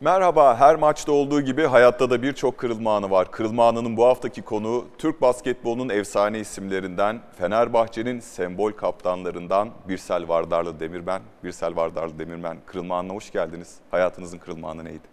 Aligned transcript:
Merhaba, 0.00 0.56
her 0.60 0.76
maçta 0.76 1.12
olduğu 1.12 1.40
gibi 1.40 1.62
hayatta 1.62 2.10
da 2.10 2.22
birçok 2.22 2.58
kırılma 2.58 2.96
anı 2.96 3.10
var. 3.10 3.30
Kırılma 3.30 3.68
anının 3.68 3.96
bu 3.96 4.04
haftaki 4.04 4.42
konu 4.42 4.84
Türk 4.98 5.20
basketbolunun 5.20 5.88
efsane 5.88 6.38
isimlerinden, 6.38 7.20
Fenerbahçe'nin 7.38 8.20
sembol 8.20 8.72
kaptanlarından 8.72 9.68
Birsel 9.88 10.28
Vardarlı 10.28 10.80
Demirmen. 10.80 11.22
Birsel 11.44 11.76
Vardarlı 11.76 12.18
Demirmen, 12.18 12.56
kırılma 12.66 12.98
anına 12.98 13.14
hoş 13.14 13.30
geldiniz. 13.30 13.74
Hayatınızın 13.90 14.38
kırılma 14.38 14.70
anı 14.70 14.84
neydi? 14.84 15.08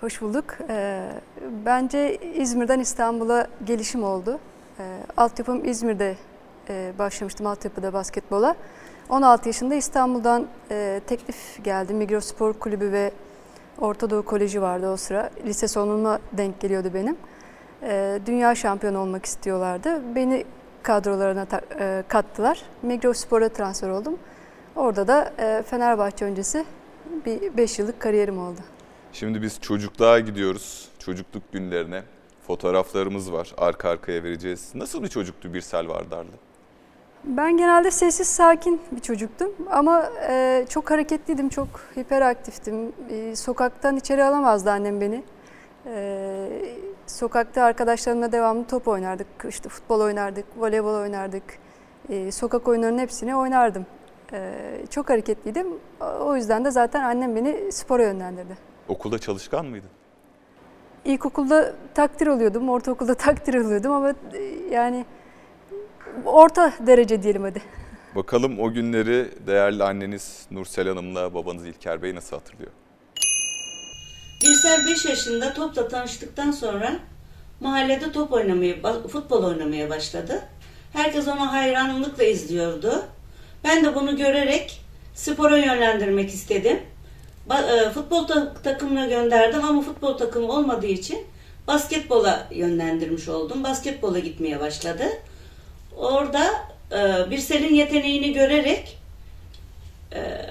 Hoş 0.00 0.22
bulduk. 0.22 0.44
Ee, 0.68 1.12
bence 1.66 2.16
İzmir'den 2.16 2.80
İstanbul'a 2.80 3.46
gelişim 3.64 4.04
oldu. 4.04 4.38
Ee, 4.78 4.98
altyapım 5.16 5.64
İzmir'de 5.64 6.16
e, 6.68 6.92
başlamıştım 6.98 7.46
altyapıda 7.46 7.92
basketbola. 7.92 8.54
16 9.08 9.48
yaşında 9.48 9.74
İstanbul'dan 9.74 10.46
e, 10.70 11.00
teklif 11.06 11.64
geldi. 11.64 11.94
Migros 11.94 12.24
Spor 12.24 12.52
Kulübü 12.52 12.92
ve 12.92 13.12
Orta 13.80 14.10
Doğu 14.10 14.22
Koleji 14.24 14.62
vardı 14.62 14.90
o 14.90 14.96
sıra. 14.96 15.30
Lise 15.46 15.68
sonuma 15.68 16.18
denk 16.32 16.60
geliyordu 16.60 16.90
benim. 16.94 17.16
Ee, 17.82 18.20
dünya 18.26 18.54
şampiyonu 18.54 18.98
olmak 18.98 19.24
istiyorlardı. 19.26 20.14
Beni 20.14 20.44
kadrolarına 20.82 21.46
e, 21.80 22.04
kattılar. 22.08 22.62
Migros 22.82 23.18
Spor'a 23.18 23.48
transfer 23.48 23.88
oldum. 23.88 24.18
Orada 24.76 25.08
da 25.08 25.32
e, 25.38 25.62
Fenerbahçe 25.62 26.24
öncesi 26.24 26.64
bir 27.26 27.56
5 27.56 27.78
yıllık 27.78 28.00
kariyerim 28.00 28.38
oldu. 28.38 28.60
Şimdi 29.12 29.42
biz 29.42 29.60
çocukluğa 29.60 30.18
gidiyoruz, 30.18 30.88
çocukluk 30.98 31.52
günlerine. 31.52 32.02
Fotoğraflarımız 32.46 33.32
var, 33.32 33.54
arka 33.58 33.88
arkaya 33.88 34.22
vereceğiz. 34.22 34.70
Nasıl 34.74 35.02
bir 35.02 35.08
çocuktu 35.08 35.54
Birsel 35.54 35.88
Vardarlı? 35.88 36.30
Ben 37.26 37.56
genelde 37.56 37.90
sessiz, 37.90 38.28
sakin 38.28 38.80
bir 38.92 39.00
çocuktum 39.00 39.52
ama 39.70 40.10
e, 40.28 40.66
çok 40.68 40.90
hareketliydim, 40.90 41.48
çok 41.48 41.68
hiperaktiftim. 41.96 42.92
E, 43.10 43.36
sokaktan 43.36 43.96
içeri 43.96 44.24
alamazdı 44.24 44.70
annem 44.70 45.00
beni. 45.00 45.22
E, 45.86 46.48
sokakta 47.06 47.62
arkadaşlarımla 47.62 48.32
devamlı 48.32 48.66
top 48.66 48.88
oynardık, 48.88 49.26
işte 49.48 49.68
futbol 49.68 50.00
oynardık, 50.00 50.44
voleybol 50.56 50.94
oynardık. 50.94 51.42
E, 52.08 52.32
sokak 52.32 52.68
oyunlarının 52.68 52.98
hepsini 52.98 53.36
oynardım. 53.36 53.86
E, 54.32 54.52
çok 54.90 55.10
hareketliydim. 55.10 55.66
O 56.20 56.36
yüzden 56.36 56.64
de 56.64 56.70
zaten 56.70 57.02
annem 57.02 57.36
beni 57.36 57.72
spora 57.72 58.02
yönlendirdi. 58.02 58.56
Okulda 58.88 59.18
çalışkan 59.18 59.66
mıydın? 59.66 59.90
İlkokulda 61.04 61.72
takdir 61.94 62.26
alıyordum, 62.26 62.68
ortaokulda 62.68 63.14
takdir 63.26 63.54
alıyordum 63.54 63.92
ama 63.92 64.10
e, 64.10 64.42
yani 64.70 65.04
orta 66.24 66.72
derece 66.86 67.22
diyelim 67.22 67.42
hadi. 67.42 67.62
Bakalım 68.14 68.60
o 68.60 68.72
günleri 68.72 69.28
değerli 69.46 69.84
anneniz 69.84 70.46
Nursel 70.50 70.88
Hanım'la 70.88 71.34
babanız 71.34 71.66
İlker 71.66 72.02
Bey 72.02 72.14
nasıl 72.14 72.36
hatırlıyor? 72.36 72.70
Birsel 74.42 74.86
5 74.86 75.04
yaşında 75.04 75.52
topla 75.54 75.88
tanıştıktan 75.88 76.50
sonra 76.50 76.92
mahallede 77.60 78.12
top 78.12 78.32
oynamaya, 78.32 78.74
futbol 79.08 79.44
oynamaya 79.44 79.90
başladı. 79.90 80.42
Herkes 80.92 81.28
onu 81.28 81.52
hayranlıkla 81.52 82.24
izliyordu. 82.24 83.02
Ben 83.64 83.84
de 83.84 83.94
bunu 83.94 84.16
görerek 84.16 84.80
spora 85.14 85.56
yönlendirmek 85.58 86.30
istedim. 86.30 86.80
E, 87.50 87.90
futbol 87.90 88.26
ta- 88.26 88.54
takımına 88.54 89.06
gönderdim 89.06 89.64
ama 89.64 89.82
futbol 89.82 90.18
takımı 90.18 90.52
olmadığı 90.52 90.86
için 90.86 91.18
basketbola 91.66 92.48
yönlendirmiş 92.50 93.28
oldum. 93.28 93.64
Basketbola 93.64 94.18
gitmeye 94.18 94.60
başladı. 94.60 95.04
Orada 95.96 96.50
e, 96.92 97.30
Birsel'in 97.30 97.74
yeteneğini 97.74 98.32
görerek 98.32 98.98
e, 100.14 100.46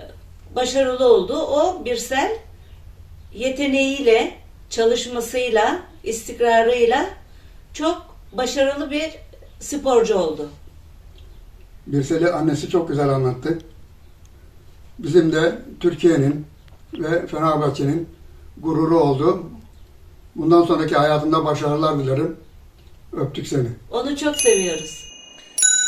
başarılı 0.56 1.14
oldu. 1.14 1.34
O 1.34 1.86
Birsel 1.86 2.32
yeteneğiyle, 3.34 4.36
çalışmasıyla, 4.70 5.80
istikrarıyla 6.04 7.10
çok 7.74 8.16
başarılı 8.34 8.92
bir 8.92 9.12
sporcu 9.60 10.18
oldu. 10.18 10.50
Birsel'i 11.88 12.30
annesi 12.30 12.70
çok 12.70 12.88
güzel 12.88 13.10
anlattı. 13.10 13.60
Bizim 15.00 15.32
de 15.32 15.56
Türkiye'nin 15.80 16.46
ve 16.94 17.28
Fenerbahçe'nin 17.28 18.10
gururu 18.58 19.00
oldu. 19.00 19.44
Bundan 20.36 20.64
sonraki 20.64 20.96
hayatında 20.96 21.46
başarılar 21.46 22.00
dilerim. 22.00 22.38
Öptük 23.14 23.48
seni. 23.48 23.68
Onu 23.92 24.18
çok 24.18 24.36
seviyoruz. 24.36 25.05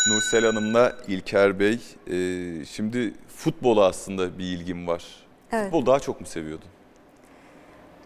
Nursel 0.09 0.45
Hanım'la 0.45 0.93
İlker 1.07 1.59
Bey, 1.59 1.79
e, 2.07 2.65
şimdi 2.65 3.13
futbola 3.27 3.85
aslında 3.85 4.37
bir 4.39 4.43
ilgim 4.43 4.87
var. 4.87 5.05
Evet. 5.51 5.63
Futbol 5.63 5.85
daha 5.85 5.99
çok 5.99 6.21
mu 6.21 6.27
seviyordun? 6.27 6.67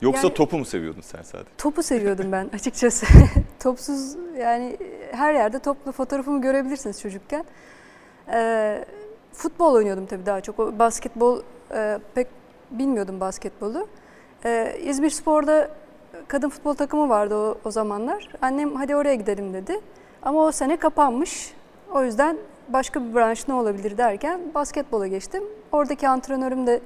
Yoksa 0.02 0.28
Yani- 0.28 0.34
topu 0.34 0.58
mu 0.58 0.66
seviyordun 0.66 1.02
sen 1.02 1.22
sadece? 1.22 1.50
Topu 1.58 1.84
seviyordum 1.84 2.32
ben 2.32 2.50
açıkçası. 2.54 3.06
Topsuz 3.60 4.16
yani 4.40 4.78
her 5.12 5.34
yerde 5.34 5.60
toplu 5.60 5.92
fotoğrafımı 5.92 6.42
görebilirsiniz 6.42 7.02
çocukken. 7.02 7.46
Ee, 8.34 8.86
futbol 9.34 9.74
oynuyordum 9.74 10.06
tabii 10.06 10.26
daha 10.26 10.42
çok. 10.42 10.60
O 10.60 10.80
basketbol 10.80 11.42
e, 11.74 12.00
pek 12.16 12.28
bilmiyordum 12.72 13.20
basketbolu. 13.20 13.88
Ee, 14.46 14.78
İzmir 14.84 15.10
Spor'da 15.10 15.70
kadın 16.28 16.50
futbol 16.50 16.74
takımı 16.74 17.10
vardı 17.10 17.36
o, 17.36 17.58
o 17.66 17.72
zamanlar. 17.72 18.30
Annem 18.42 18.76
hadi 18.76 18.96
oraya 18.96 19.16
gidelim 19.16 19.54
dedi. 19.54 19.80
Ama 20.24 20.46
o 20.46 20.52
sene 20.52 20.78
kapanmış. 20.78 21.54
O 21.92 22.04
yüzden 22.04 22.38
başka 22.70 23.06
bir 23.06 23.16
branş 23.16 23.48
ne 23.48 23.54
olabilir 23.54 23.98
derken 23.98 24.40
basketbola 24.56 25.08
geçtim. 25.08 25.44
Oradaki 25.72 26.08
antrenörüm 26.08 26.68
de 26.68 26.82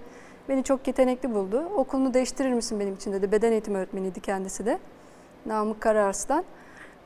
beni 0.49 0.63
çok 0.63 0.87
yetenekli 0.87 1.33
buldu. 1.33 1.63
Okulunu 1.75 2.13
değiştirir 2.13 2.53
misin 2.53 2.79
benim 2.79 2.93
için 2.93 3.13
dedi. 3.13 3.31
Beden 3.31 3.51
eğitimi 3.51 3.77
öğretmeniydi 3.77 4.19
kendisi 4.19 4.65
de. 4.65 4.79
Namık 5.45 5.81
Kararslan. 5.81 6.43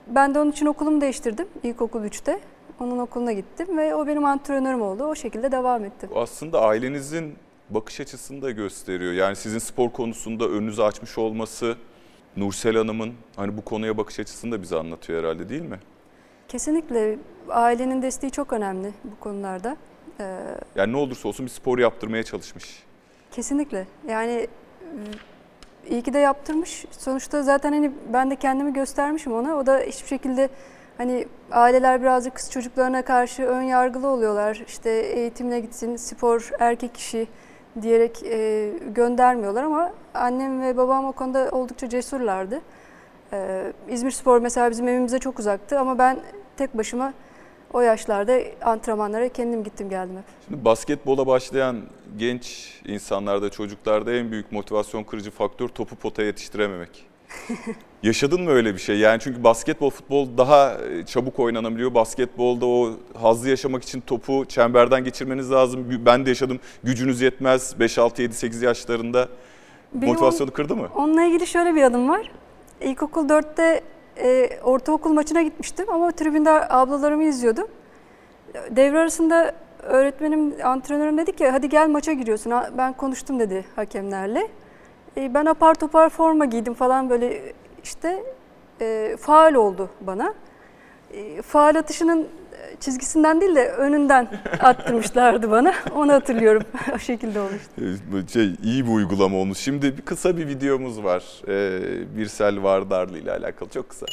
Ben 0.07 0.35
de 0.35 0.39
onun 0.39 0.51
için 0.51 0.65
okulumu 0.65 1.01
değiştirdim. 1.01 1.47
İlkokul 1.63 2.03
3'te. 2.03 2.39
Onun 2.79 2.99
okuluna 2.99 3.31
gittim 3.33 3.77
ve 3.77 3.95
o 3.95 4.07
benim 4.07 4.25
antrenörüm 4.25 4.81
oldu. 4.81 5.03
O 5.03 5.15
şekilde 5.15 5.51
devam 5.51 5.85
ettim. 5.85 6.09
Aslında 6.15 6.61
ailenizin 6.61 7.35
bakış 7.69 7.99
açısını 7.99 8.41
da 8.41 8.51
gösteriyor. 8.51 9.13
Yani 9.13 9.35
sizin 9.35 9.59
spor 9.59 9.89
konusunda 9.89 10.47
önünüzü 10.47 10.81
açmış 10.81 11.17
olması, 11.17 11.75
Nursel 12.37 12.75
Hanım'ın 12.77 13.13
hani 13.35 13.57
bu 13.57 13.61
konuya 13.65 13.97
bakış 13.97 14.19
açısını 14.19 14.51
da 14.51 14.61
bize 14.61 14.75
anlatıyor 14.77 15.23
herhalde 15.23 15.49
değil 15.49 15.61
mi? 15.61 15.79
Kesinlikle 16.49 17.17
ailenin 17.49 18.01
desteği 18.01 18.31
çok 18.31 18.53
önemli 18.53 18.91
bu 19.03 19.19
konularda. 19.19 19.77
Ee, 20.19 20.35
Yani 20.75 20.93
ne 20.93 20.97
olursa 20.97 21.27
olsun 21.27 21.45
bir 21.45 21.51
spor 21.51 21.79
yaptırmaya 21.79 22.23
çalışmış. 22.23 22.83
Kesinlikle. 23.31 23.87
Yani 24.07 24.31
e, 24.31 24.47
iyi 25.89 26.01
ki 26.01 26.13
de 26.13 26.19
yaptırmış. 26.19 26.85
Sonuçta 26.91 27.43
zaten 27.43 27.71
hani 27.73 27.91
ben 28.13 28.31
de 28.31 28.35
kendimi 28.35 28.73
göstermişim 28.73 29.33
ona. 29.33 29.55
O 29.57 29.65
da 29.65 29.79
hiçbir 29.79 30.07
şekilde 30.07 30.49
hani 30.97 31.27
aileler 31.51 32.01
birazcık 32.01 32.35
kız 32.35 32.51
çocuklarına 32.51 33.01
karşı 33.01 33.43
ön 33.43 33.61
yargılı 33.61 34.07
oluyorlar. 34.07 34.63
İşte 34.67 34.89
eğitimine 34.89 35.59
gitsin, 35.59 35.95
spor 35.95 36.49
erkek 36.59 36.97
işi 36.97 37.27
diyerek 37.81 38.23
e, 38.23 38.69
göndermiyorlar 38.87 39.63
ama 39.63 39.91
annem 40.13 40.61
ve 40.61 40.77
babam 40.77 41.05
o 41.05 41.11
konuda 41.11 41.49
oldukça 41.51 41.89
cesurlardı. 41.89 42.61
Ee, 43.33 43.73
İzmir 43.89 44.11
Spor 44.11 44.39
mesela 44.41 44.71
bizim 44.71 44.87
evimize 44.87 45.19
çok 45.19 45.39
uzaktı 45.39 45.79
ama 45.79 45.97
ben 45.97 46.19
tek 46.57 46.77
başıma 46.77 47.13
o 47.73 47.81
yaşlarda 47.81 48.39
antrenmanlara 48.61 49.29
kendim 49.29 49.63
gittim 49.63 49.89
geldim 49.89 50.17
hep. 50.17 50.23
Şimdi 50.47 50.65
basketbola 50.65 51.27
başlayan 51.27 51.81
genç 52.17 52.73
insanlarda, 52.85 53.49
çocuklarda 53.49 54.13
en 54.13 54.31
büyük 54.31 54.51
motivasyon 54.51 55.03
kırıcı 55.03 55.31
faktör 55.31 55.67
topu 55.67 55.95
potaya 55.95 56.25
yetiştirememek. 56.27 57.05
Yaşadın 58.03 58.41
mı 58.41 58.49
öyle 58.49 58.73
bir 58.73 58.79
şey? 58.79 58.99
Yani 58.99 59.19
çünkü 59.19 59.43
basketbol, 59.43 59.89
futbol 59.89 60.37
daha 60.37 60.73
e, 60.73 61.05
çabuk 61.05 61.39
oynanabiliyor. 61.39 61.93
Basketbolda 61.93 62.65
o 62.65 62.91
hazzı 63.21 63.49
yaşamak 63.49 63.83
için 63.83 64.01
topu 64.01 64.45
çemberden 64.45 65.03
geçirmeniz 65.03 65.51
lazım. 65.51 66.01
Ben 66.05 66.25
de 66.25 66.29
yaşadım. 66.29 66.59
Gücünüz 66.83 67.21
yetmez. 67.21 67.79
5, 67.79 67.97
6, 67.97 68.21
7, 68.21 68.33
8 68.33 68.61
yaşlarında. 68.61 69.27
Benim 69.93 70.13
Motivasyonu 70.13 70.51
kırdı 70.51 70.75
mı? 70.75 70.89
Onunla 70.95 71.23
ilgili 71.23 71.47
şöyle 71.47 71.75
bir 71.75 71.83
adım 71.83 72.09
var. 72.09 72.31
İlkokul 72.81 73.29
4'te 73.29 73.81
e, 74.17 74.59
ortaokul 74.63 75.13
maçına 75.13 75.41
gitmiştim 75.41 75.85
ama 75.89 76.11
tribünde 76.11 76.69
ablalarımı 76.69 77.23
izliyordum. 77.23 77.67
Devre 78.69 78.99
arasında 78.99 79.55
öğretmenim, 79.83 80.55
antrenörüm 80.63 81.17
dedi 81.17 81.31
ki 81.31 81.49
hadi 81.49 81.69
gel 81.69 81.89
maça 81.89 82.13
giriyorsun. 82.13 82.53
Ben 82.77 82.93
konuştum 82.93 83.39
dedi 83.39 83.65
hakemlerle. 83.75 84.47
E, 85.17 85.33
ben 85.33 85.45
apar 85.45 85.75
topar 85.75 86.09
forma 86.09 86.45
giydim 86.45 86.73
falan 86.73 87.09
böyle 87.09 87.53
işte 87.83 88.23
e, 88.81 89.17
faal 89.19 89.53
oldu 89.53 89.89
bana. 90.01 90.33
E, 91.13 91.41
faal 91.41 91.75
atışının 91.75 92.27
çizgisinden 92.79 93.41
değil 93.41 93.55
de 93.55 93.71
önünden 93.71 94.27
attırmışlardı 94.59 95.51
bana. 95.51 95.73
Onu 95.95 96.13
hatırlıyorum. 96.13 96.63
o 96.95 96.99
şekilde 96.99 97.39
olmuştu. 97.39 97.71
Ee, 97.77 98.27
Şey, 98.33 98.51
iyi 98.63 98.85
bir 98.85 98.91
uygulama 98.91 99.37
olmuş. 99.37 99.57
Şimdi 99.57 99.97
bir 99.97 100.01
kısa 100.01 100.37
bir 100.37 100.47
videomuz 100.47 101.03
var. 101.03 101.23
Ee, 101.47 102.17
Birsel 102.17 102.63
Vardarlı 102.63 103.17
ile 103.17 103.31
alakalı. 103.31 103.69
Çok 103.69 103.89
kısa. 103.89 104.05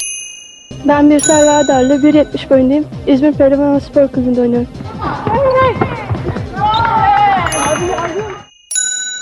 Ben 0.88 1.10
Birsel 1.10 1.46
Vardarlı, 1.46 1.94
1.70 1.94 2.50
boyundayım. 2.50 2.86
İzmir 3.06 3.32
Pehlivan 3.32 3.78
Spor 3.78 4.08
Kulübü'nde 4.08 4.40
oynuyorum. 4.40 4.68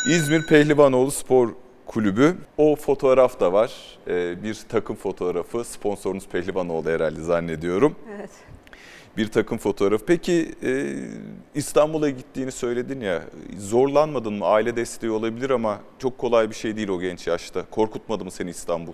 İzmir 0.09 0.47
Pehlivanoğlu 0.47 1.11
Spor 1.11 1.49
kulübü. 1.87 2.37
O 2.59 2.77
fotoğraf 2.77 3.41
da 3.41 3.53
var. 3.53 3.73
Ee, 4.09 4.43
bir 4.43 4.59
takım 4.69 4.97
fotoğrafı. 4.97 5.65
Sponsorunuz 5.65 6.29
Pehlivanoğlu 6.29 6.91
herhalde 6.91 7.21
zannediyorum. 7.23 7.95
Evet. 8.19 8.31
Bir 9.17 9.29
takım 9.29 9.59
fotoğrafı. 9.59 10.05
Peki 10.07 10.55
e, 10.63 10.95
İstanbul'a 11.55 12.11
gittiğini 12.11 12.53
söyledin 12.53 13.01
ya. 13.01 13.23
Zorlanmadın 13.59 14.33
mı? 14.35 14.47
Aile 14.47 14.77
desteği 14.77 15.11
olabilir 15.11 15.51
ama 15.51 15.79
çok 15.99 16.19
kolay 16.19 16.51
bir 16.51 16.55
şey 16.55 16.77
değil 16.77 16.89
o 16.89 17.01
genç 17.01 17.27
yaşta. 17.27 17.65
Korkutmadı 17.71 18.25
mı 18.25 18.31
seni 18.31 18.51
İstanbul? 18.51 18.93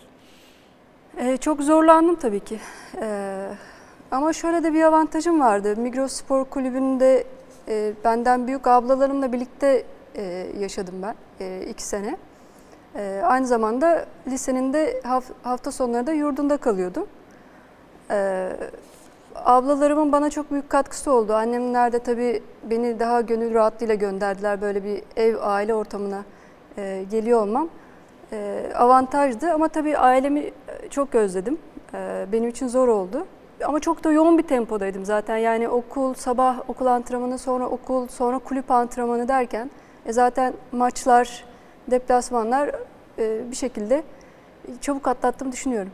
Ee, 1.18 1.36
çok 1.36 1.60
zorlandım 1.62 2.16
tabii 2.16 2.40
ki. 2.40 2.58
Ee, 3.02 3.46
ama 4.10 4.32
şöyle 4.32 4.62
de 4.64 4.74
bir 4.74 4.82
avantajım 4.82 5.40
vardı. 5.40 5.76
Migros 5.76 6.12
Spor 6.12 6.44
Kulübü'nde 6.44 7.24
e, 7.68 7.92
benden 8.04 8.46
büyük 8.46 8.66
ablalarımla 8.66 9.32
birlikte 9.32 9.84
e, 10.16 10.46
yaşadım 10.58 10.94
ben 11.02 11.14
e, 11.40 11.66
iki 11.70 11.82
sene. 11.82 12.16
E, 12.96 13.20
aynı 13.24 13.46
zamanda 13.46 14.06
lisenin 14.28 14.72
de 14.72 15.00
haf- 15.04 15.32
hafta 15.42 15.72
sonları 15.72 16.06
da 16.06 16.12
yurdunda 16.12 16.56
kalıyordum. 16.56 17.06
E, 18.10 18.50
ablalarımın 19.34 20.12
bana 20.12 20.30
çok 20.30 20.50
büyük 20.50 20.70
katkısı 20.70 21.12
oldu. 21.12 21.34
Annemler 21.34 21.92
de 21.92 21.98
tabii 21.98 22.42
beni 22.64 23.00
daha 23.00 23.20
gönül 23.20 23.54
rahatlığıyla 23.54 23.94
gönderdiler. 23.94 24.60
Böyle 24.60 24.84
bir 24.84 25.02
ev, 25.16 25.36
aile 25.40 25.74
ortamına 25.74 26.24
e, 26.78 27.04
geliyor 27.10 27.42
olmam 27.42 27.68
e, 28.32 28.62
avantajdı. 28.74 29.52
Ama 29.52 29.68
tabii 29.68 29.98
ailemi 29.98 30.50
çok 30.90 31.14
özledim. 31.14 31.58
E, 31.94 32.26
benim 32.32 32.48
için 32.48 32.68
zor 32.68 32.88
oldu. 32.88 33.26
Ama 33.64 33.80
çok 33.80 34.04
da 34.04 34.12
yoğun 34.12 34.38
bir 34.38 34.42
tempodaydım 34.42 35.04
zaten. 35.04 35.36
Yani 35.36 35.68
okul, 35.68 36.14
sabah 36.14 36.60
okul 36.68 36.86
antrenmanı, 36.86 37.38
sonra 37.38 37.68
okul, 37.68 38.08
sonra 38.08 38.38
kulüp 38.38 38.70
antrenmanı 38.70 39.28
derken 39.28 39.70
e, 40.06 40.12
zaten 40.12 40.54
maçlar, 40.72 41.44
deplasmanlar 41.90 42.70
e, 43.18 43.50
bir 43.50 43.56
şekilde 43.56 44.02
çabuk 44.80 45.08
atlattım 45.08 45.52
düşünüyorum. 45.52 45.92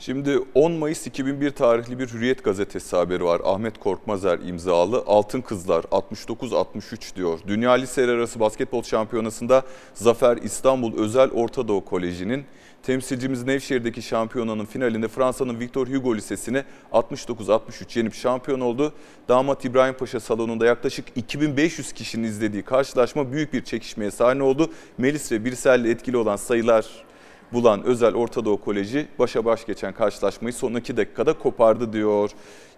Şimdi 0.00 0.38
10 0.54 0.72
Mayıs 0.72 1.06
2001 1.06 1.50
tarihli 1.50 1.98
bir 1.98 2.08
Hürriyet 2.08 2.44
gazetesi 2.44 2.96
haberi 2.96 3.24
var. 3.24 3.40
Ahmet 3.44 3.78
Korkmazer 3.78 4.38
imzalı. 4.38 5.04
Altın 5.06 5.40
Kızlar 5.40 5.84
69-63 5.84 7.16
diyor. 7.16 7.38
Dünya 7.46 7.72
Liseler 7.72 8.14
Arası 8.14 8.40
Basketbol 8.40 8.82
Şampiyonası'nda 8.82 9.62
Zafer 9.94 10.36
İstanbul 10.36 10.98
Özel 10.98 11.30
Orta 11.30 11.68
Doğu 11.68 11.84
Koleji'nin 11.84 12.44
temsilcimiz 12.82 13.42
Nevşehir'deki 13.42 14.02
şampiyonanın 14.02 14.64
finalinde 14.64 15.08
Fransa'nın 15.08 15.60
Victor 15.60 15.86
Hugo 15.86 16.16
Lisesi'ni 16.16 16.64
69-63 16.92 17.98
yenip 17.98 18.14
şampiyon 18.14 18.60
oldu. 18.60 18.92
Damat 19.28 19.64
İbrahim 19.64 19.94
Paşa 19.94 20.20
salonunda 20.20 20.66
yaklaşık 20.66 21.06
2500 21.16 21.92
kişinin 21.92 22.24
izlediği 22.28 22.62
karşılaşma 22.62 23.32
büyük 23.32 23.52
bir 23.52 23.64
çekişmeye 23.64 24.10
sahne 24.10 24.42
oldu. 24.42 24.70
Melis 24.98 25.32
ve 25.32 25.44
Birsel'le 25.44 25.84
etkili 25.84 26.16
olan 26.16 26.36
sayılar 26.36 27.09
bulan 27.52 27.82
Özel 27.82 28.14
Orta 28.14 28.44
Doğu 28.44 28.60
Koleji 28.60 29.08
başa 29.18 29.44
baş 29.44 29.66
geçen 29.66 29.92
karşılaşmayı 29.92 30.52
son 30.52 30.74
iki 30.74 30.96
dakikada 30.96 31.38
kopardı 31.38 31.92
diyor. 31.92 32.30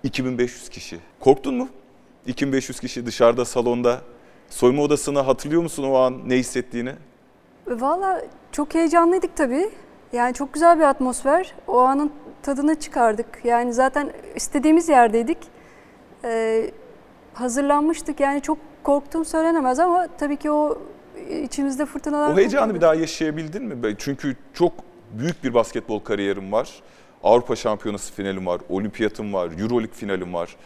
2500 0.03 0.69
kişi. 0.69 0.99
Korktun 1.21 1.55
mu? 1.55 1.69
2500 2.27 2.81
kişi 2.81 3.07
dışarıda 3.07 3.45
salonda. 3.45 4.01
Soyma 4.51 4.83
odasını 4.83 5.21
hatırlıyor 5.21 5.63
musun 5.63 5.85
o 5.85 5.95
an 5.95 6.29
ne 6.29 6.37
hissettiğini? 6.37 6.93
Valla 7.67 8.23
çok 8.53 8.75
heyecanlıydık 8.75 9.37
tabii. 9.37 9.71
Yani 10.13 10.35
çok 10.35 10.53
güzel 10.55 10.79
bir 10.79 10.85
atmosfer. 10.85 11.55
O 11.67 11.79
anın 11.79 12.13
tadını 12.43 12.75
çıkardık. 12.81 13.27
Yani 13.45 13.73
zaten 13.73 14.13
istediğimiz 14.35 14.89
yerdeydik. 14.89 15.39
Ee, 16.25 16.71
hazırlanmıştık. 17.35 18.21
Yani 18.21 18.41
çok 18.41 18.59
korktuğum 18.83 19.25
söylenemez 19.25 19.79
ama 19.79 20.09
tabii 20.19 20.37
ki 20.37 20.51
o 20.51 20.79
içimizde 21.45 21.87
fırtınalar... 21.87 22.35
O 22.35 22.37
heyecanı 22.37 22.61
kopuyordu. 22.61 22.75
bir 22.75 22.81
daha 22.81 22.95
yaşayabildin 22.95 23.65
mi? 23.65 23.95
Çünkü 23.99 24.37
çok 24.55 24.73
büyük 25.13 25.45
bir 25.45 25.55
basketbol 25.55 26.01
kariyerim 26.01 26.53
var. 26.53 26.83
Avrupa 27.23 27.57
Şampiyonası 27.57 28.13
finalim 28.13 28.47
var, 28.47 28.61
olimpiyatım 28.69 29.33
var, 29.33 29.51
Euroleague 29.61 29.95
finalim 29.95 30.35
var. 30.35 30.57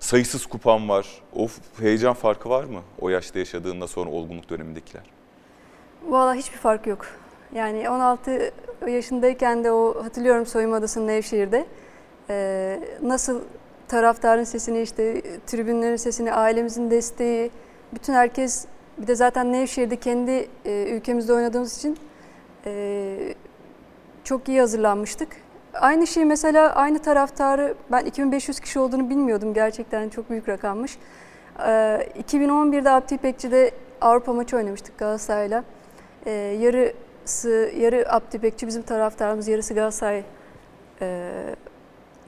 Sayısız 0.00 0.46
kupam 0.46 0.88
var. 0.88 1.06
O 1.36 1.48
heyecan 1.80 2.14
farkı 2.14 2.48
var 2.48 2.64
mı? 2.64 2.80
O 3.00 3.08
yaşta 3.08 3.38
yaşadığında 3.38 3.86
sonra 3.86 4.10
olgunluk 4.10 4.50
dönemindekiler. 4.50 5.02
Valla 6.08 6.34
hiçbir 6.34 6.58
fark 6.58 6.86
yok. 6.86 7.06
Yani 7.54 7.90
16 7.90 8.52
yaşındayken 8.88 9.64
de 9.64 9.72
o 9.72 10.04
hatırlıyorum 10.04 10.46
soyunma 10.46 10.76
odasının 10.76 11.06
Nevşehir'de. 11.06 11.66
Ee, 12.30 12.80
nasıl 13.02 13.40
taraftarın 13.88 14.44
sesini 14.44 14.82
işte 14.82 15.22
tribünlerin 15.46 15.96
sesini, 15.96 16.32
ailemizin 16.32 16.90
desteği, 16.90 17.50
bütün 17.94 18.12
herkes 18.12 18.66
bir 18.98 19.06
de 19.06 19.14
zaten 19.14 19.52
Nevşehir'de 19.52 19.96
kendi 19.96 20.48
e, 20.64 20.90
ülkemizde 20.90 21.32
oynadığımız 21.32 21.78
için 21.78 21.98
e, 22.66 23.34
çok 24.24 24.48
iyi 24.48 24.60
hazırlanmıştık. 24.60 25.28
Aynı 25.74 26.06
şey 26.06 26.24
mesela 26.24 26.74
aynı 26.74 26.98
taraftarı 26.98 27.74
ben 27.92 28.04
2500 28.04 28.60
kişi 28.60 28.78
olduğunu 28.78 29.10
bilmiyordum 29.10 29.54
gerçekten 29.54 30.08
çok 30.08 30.30
büyük 30.30 30.48
rakammış. 30.48 30.98
Ee, 31.58 32.08
2011'de 32.22 32.90
Abdi 32.90 33.14
İpekçi'de 33.14 33.70
Avrupa 34.00 34.32
maçı 34.32 34.56
oynamıştık 34.56 34.98
Galatasaray'la. 34.98 35.64
Ee, 36.26 36.30
yarısı, 36.60 37.72
yarı 37.78 38.12
Abdi 38.12 38.36
İpekçi 38.36 38.66
bizim 38.66 38.82
taraftarımız, 38.82 39.48
yarısı 39.48 39.74
Galatasaray 39.74 40.22
e, 41.00 41.30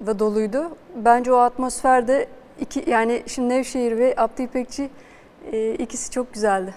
da 0.07 0.19
doluydu. 0.19 0.77
Bence 0.97 1.33
o 1.33 1.37
atmosferde 1.37 2.27
iki, 2.61 2.91
yani 2.91 3.23
şimdi 3.27 3.49
Nevşehir 3.49 3.99
ve 3.99 4.15
Abdi 4.17 4.43
İpekçi 4.43 4.91
e, 5.53 5.75
ikisi 5.75 6.11
çok 6.11 6.35
güzeldi. 6.35 6.75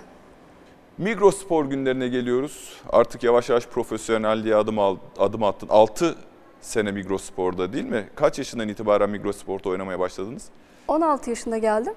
Migros 0.97 1.37
Spor 1.41 1.65
günlerine 1.65 2.07
geliyoruz. 2.07 2.81
Artık 2.89 3.23
yavaş 3.23 3.49
yavaş 3.49 3.67
profesyonelliğe 3.67 4.55
adım, 4.55 4.79
al, 4.79 4.97
adım 5.17 5.43
attın. 5.43 5.67
6 5.69 6.15
sene 6.61 6.91
Migros 6.91 7.23
Spor'da 7.23 7.73
değil 7.73 7.85
mi? 7.85 8.09
Kaç 8.15 8.37
yaşından 8.37 8.67
itibaren 8.67 9.09
Migros 9.09 9.37
Spor'da 9.37 9.69
oynamaya 9.69 9.99
başladınız? 9.99 10.43
16 10.87 11.29
yaşında 11.29 11.57
geldim. 11.57 11.93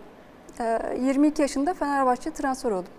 Ee, 0.61 0.99
22 1.01 1.43
yaşında 1.43 1.75
Fenerbahçe 1.75 2.31
transfer 2.31 2.71
oldum. 2.71 2.93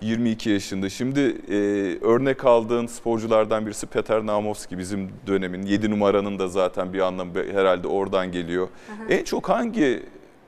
22 0.00 0.50
yaşında. 0.50 0.90
Şimdi 0.90 1.20
e, 1.48 1.56
örnek 2.04 2.44
aldığın 2.44 2.86
sporculardan 2.86 3.66
birisi 3.66 3.86
Peter 3.86 4.26
Namovski 4.26 4.78
bizim 4.78 5.10
dönemin 5.26 5.62
7 5.62 5.90
numaranın 5.90 6.38
da 6.38 6.48
zaten 6.48 6.92
bir 6.92 7.00
anlamı 7.00 7.30
herhalde 7.52 7.88
oradan 7.88 8.32
geliyor. 8.32 8.68
En 9.08 9.24
çok 9.24 9.48
hangi 9.48 10.02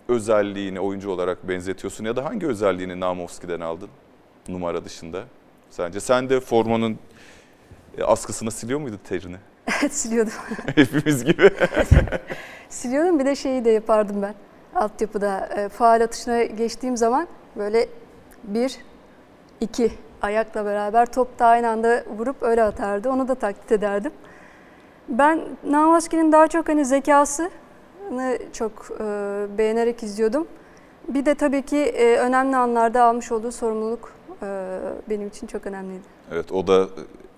özelliğini 0.08 0.81
oyuncu 0.81 1.11
olarak 1.11 1.49
benzetiyorsun 1.49 2.05
ya 2.05 2.17
da 2.17 2.25
hangi 2.25 2.47
özelliğini 2.47 3.00
Namovski'den 3.00 3.61
aldın 3.61 3.88
numara 4.49 4.85
dışında? 4.85 5.25
Sence 5.70 6.00
sen 6.00 6.29
de 6.31 6.41
formanın 6.41 6.99
e, 7.99 8.03
askısını 8.05 8.51
siliyor 8.51 8.81
muydun 8.81 9.01
terini? 9.08 9.36
Evet 9.81 9.94
siliyordum. 9.94 10.32
Hepimiz 10.75 11.25
gibi. 11.25 11.51
Siliyordum 12.69 13.19
bir 13.19 13.25
de 13.25 13.36
şeyi 13.36 13.65
de 13.65 13.70
yapardım 13.70 14.22
ben. 14.22 14.34
Altyapıda 14.75 15.48
e, 15.56 15.69
faal 15.69 16.01
atışına 16.01 16.44
geçtiğim 16.44 16.96
zaman 16.96 17.29
böyle 17.56 17.89
bir, 18.44 18.77
iki 19.60 19.93
ayakla 20.22 20.65
beraber 20.65 21.06
top 21.06 21.39
da 21.39 21.46
aynı 21.46 21.69
anda 21.69 22.05
vurup 22.19 22.43
öyle 22.43 22.63
atardı. 22.63 23.10
Onu 23.10 23.29
da 23.29 23.34
taklit 23.34 23.72
ederdim. 23.72 24.13
Ben 25.08 25.41
Namaski'nin 25.65 26.32
daha 26.32 26.48
çok 26.48 26.69
hani 26.69 26.84
zekasını 26.84 27.51
çok 28.53 28.89
e, 29.01 29.05
beğenerek 29.58 30.03
izliyordum. 30.03 30.46
Bir 31.08 31.27
de 31.27 31.34
tabii 31.34 31.63
ki 31.63 31.77
e, 31.77 32.17
önemli 32.17 32.56
anlarda 32.56 33.03
almış 33.03 33.32
olduğu 33.32 33.53
sorumluluk 33.53 34.13
e, 34.43 34.79
benim 35.10 35.29
için 35.29 35.46
çok 35.46 35.67
önemliydi. 35.67 36.16
Evet 36.32 36.52
o 36.52 36.66
da 36.66 36.88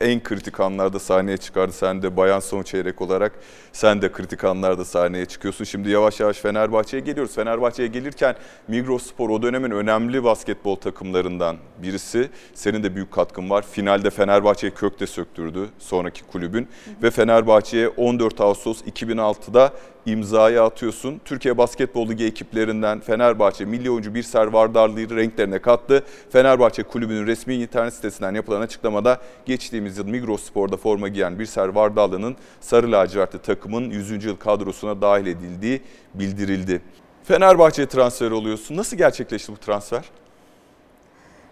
en 0.00 0.22
kritik 0.22 0.60
anlarda 0.60 0.98
sahneye 0.98 1.36
çıkardı. 1.36 1.72
Sen 1.72 2.02
de 2.02 2.16
bayan 2.16 2.40
son 2.40 2.62
çeyrek 2.62 3.00
olarak 3.00 3.32
sen 3.72 4.02
de 4.02 4.12
kritik 4.12 4.44
anlarda 4.44 4.84
sahneye 4.84 5.26
çıkıyorsun. 5.26 5.64
Şimdi 5.64 5.90
yavaş 5.90 6.20
yavaş 6.20 6.38
Fenerbahçe'ye 6.38 7.02
geliyoruz. 7.02 7.34
Fenerbahçe'ye 7.34 7.88
gelirken 7.88 8.34
Migros 8.68 9.06
Spor 9.06 9.30
o 9.30 9.42
dönemin 9.42 9.70
önemli 9.70 10.24
basketbol 10.24 10.76
takımlarından 10.76 11.56
birisi. 11.82 12.30
Senin 12.54 12.82
de 12.82 12.94
büyük 12.94 13.12
katkın 13.12 13.50
var. 13.50 13.64
Finalde 13.70 14.10
Fenerbahçe'yi 14.10 14.74
kökte 14.74 15.06
söktürdü 15.06 15.68
sonraki 15.78 16.22
kulübün. 16.24 16.68
Ve 17.02 17.10
Fenerbahçe'ye 17.10 17.88
14 17.88 18.40
Ağustos 18.40 18.82
2006'da 18.82 19.72
imzayı 20.06 20.62
atıyorsun. 20.62 21.20
Türkiye 21.24 21.58
Basketbol 21.58 22.08
Ligi 22.08 22.24
ekiplerinden 22.24 23.00
Fenerbahçe 23.00 23.64
milli 23.64 23.90
oyuncu 23.90 24.14
Birser 24.14 24.46
Vardarlı'yı 24.46 25.10
renklerine 25.10 25.58
kattı. 25.58 26.04
Fenerbahçe 26.30 26.82
kulübünün 26.82 27.26
resmi 27.26 27.54
internet 27.54 27.94
sitesinden 27.94 28.34
yapılan 28.34 28.62
açıklamada 28.78 29.18
geçtiğimiz 29.46 29.98
yıl 29.98 30.06
Migros 30.06 30.42
Spor'da 30.42 30.76
forma 30.76 31.08
giyen 31.08 31.38
Birser 31.38 31.68
Vardarlı'nın 31.68 32.36
sarı 32.60 32.92
lacivertli 32.92 33.38
takımın 33.38 33.90
100. 33.90 34.24
yıl 34.24 34.36
kadrosuna 34.36 35.02
dahil 35.02 35.26
edildiği 35.26 35.82
bildirildi. 36.14 36.82
Fenerbahçe'ye 37.24 37.88
transfer 37.88 38.30
oluyorsun. 38.30 38.76
Nasıl 38.76 38.96
gerçekleşti 38.96 39.52
bu 39.52 39.56
transfer? 39.56 40.04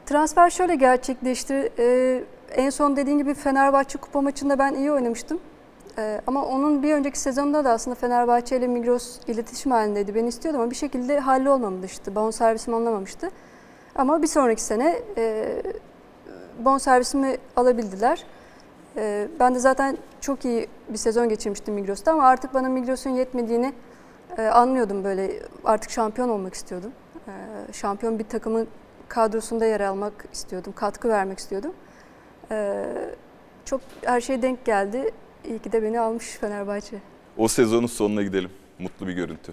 Transfer 0.06 0.50
şöyle 0.50 0.74
gerçekleşti. 0.74 1.72
Ee, 1.78 2.24
en 2.56 2.70
son 2.70 2.96
dediğim 2.96 3.18
gibi 3.18 3.34
Fenerbahçe 3.34 3.98
kupa 3.98 4.20
maçında 4.20 4.58
ben 4.58 4.74
iyi 4.74 4.92
oynamıştım. 4.92 5.40
Ee, 5.98 6.20
ama 6.26 6.44
onun 6.44 6.82
bir 6.82 6.92
önceki 6.92 7.18
sezonda 7.18 7.64
da 7.64 7.70
aslında 7.70 7.94
Fenerbahçe 7.94 8.56
ile 8.56 8.66
Migros 8.66 9.18
iletişim 9.26 9.72
halindeydi. 9.72 10.14
Ben 10.14 10.26
istiyordum 10.26 10.60
ama 10.60 10.70
bir 10.70 10.76
şekilde 10.76 11.18
halli 11.20 11.50
olmamıştı. 11.50 12.14
Bon 12.14 12.30
servisim 12.30 12.74
anlamamıştı. 12.74 13.30
Ama 13.96 14.22
bir 14.22 14.26
sonraki 14.26 14.62
sene 14.62 14.98
e, 15.16 15.62
bon 16.64 16.78
servisimi 16.78 17.36
alabildiler. 17.56 18.24
E, 18.96 19.28
ben 19.40 19.54
de 19.54 19.58
zaten 19.58 19.98
çok 20.20 20.44
iyi 20.44 20.68
bir 20.88 20.98
sezon 20.98 21.28
geçirmiştim 21.28 21.74
Migros'ta 21.74 22.12
ama 22.12 22.22
artık 22.22 22.54
bana 22.54 22.68
Migros'un 22.68 23.10
yetmediğini 23.10 23.72
e, 24.38 24.42
anlıyordum 24.42 25.04
böyle. 25.04 25.42
Artık 25.64 25.90
şampiyon 25.90 26.28
olmak 26.28 26.54
istiyordum. 26.54 26.92
E, 27.28 27.32
şampiyon 27.72 28.18
bir 28.18 28.24
takımın 28.24 28.68
kadrosunda 29.08 29.66
yer 29.66 29.80
almak 29.80 30.12
istiyordum, 30.32 30.72
katkı 30.76 31.08
vermek 31.08 31.38
istiyordum. 31.38 31.72
E, 32.50 32.84
çok 33.64 33.80
her 34.04 34.20
şey 34.20 34.42
denk 34.42 34.64
geldi. 34.64 35.10
İyi 35.44 35.58
ki 35.58 35.72
de 35.72 35.82
beni 35.82 36.00
almış 36.00 36.26
Fenerbahçe. 36.26 36.96
O 37.36 37.48
sezonun 37.48 37.86
sonuna 37.86 38.22
gidelim. 38.22 38.50
Mutlu 38.78 39.06
bir 39.06 39.12
görüntü. 39.12 39.52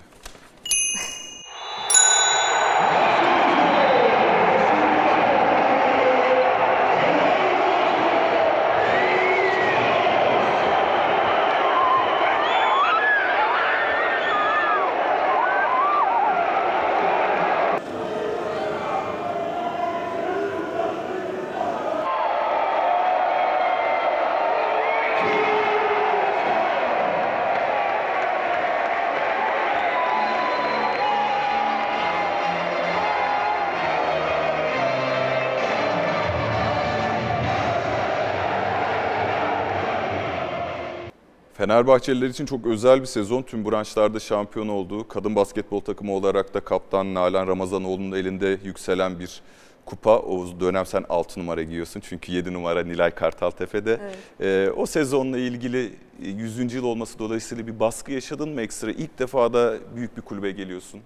Fenerbahçeliler 41.64 42.28
için 42.28 42.46
çok 42.46 42.66
özel 42.66 43.02
bir 43.02 43.06
sezon. 43.06 43.42
Tüm 43.42 43.72
branşlarda 43.72 44.20
şampiyon 44.20 44.68
olduğu, 44.68 45.08
kadın 45.08 45.36
basketbol 45.36 45.80
takımı 45.80 46.14
olarak 46.14 46.54
da 46.54 46.60
kaptan 46.60 47.14
Nalan 47.14 47.48
Ramazanoğlu'nun 47.48 48.12
elinde 48.16 48.58
yükselen 48.64 49.20
bir 49.20 49.42
kupa. 49.86 50.20
O 50.20 50.60
dönem 50.60 50.86
sen 50.86 51.06
6 51.10 51.40
numara 51.40 51.64
giyiyorsun 51.64 52.00
çünkü 52.00 52.32
7 52.32 52.54
numara 52.54 52.84
Nilay 52.84 53.12
Kartaltepe'de. 53.12 54.00
Evet. 54.02 54.18
Ee, 54.42 54.72
o 54.72 54.86
sezonla 54.86 55.38
ilgili 55.38 55.96
100. 56.20 56.74
yıl 56.74 56.84
olması 56.84 57.20
dolayısıyla 57.20 57.68
bir 57.68 57.80
baskı 57.80 58.12
yaşadın 58.12 58.50
mı 58.50 58.62
ekstra? 58.62 58.92
İlk 58.92 59.20
defa 59.20 59.54
da 59.54 59.74
büyük 59.96 60.18
bir 60.18 60.22
kulübe 60.22 60.52
geliyorsun. 60.52 61.02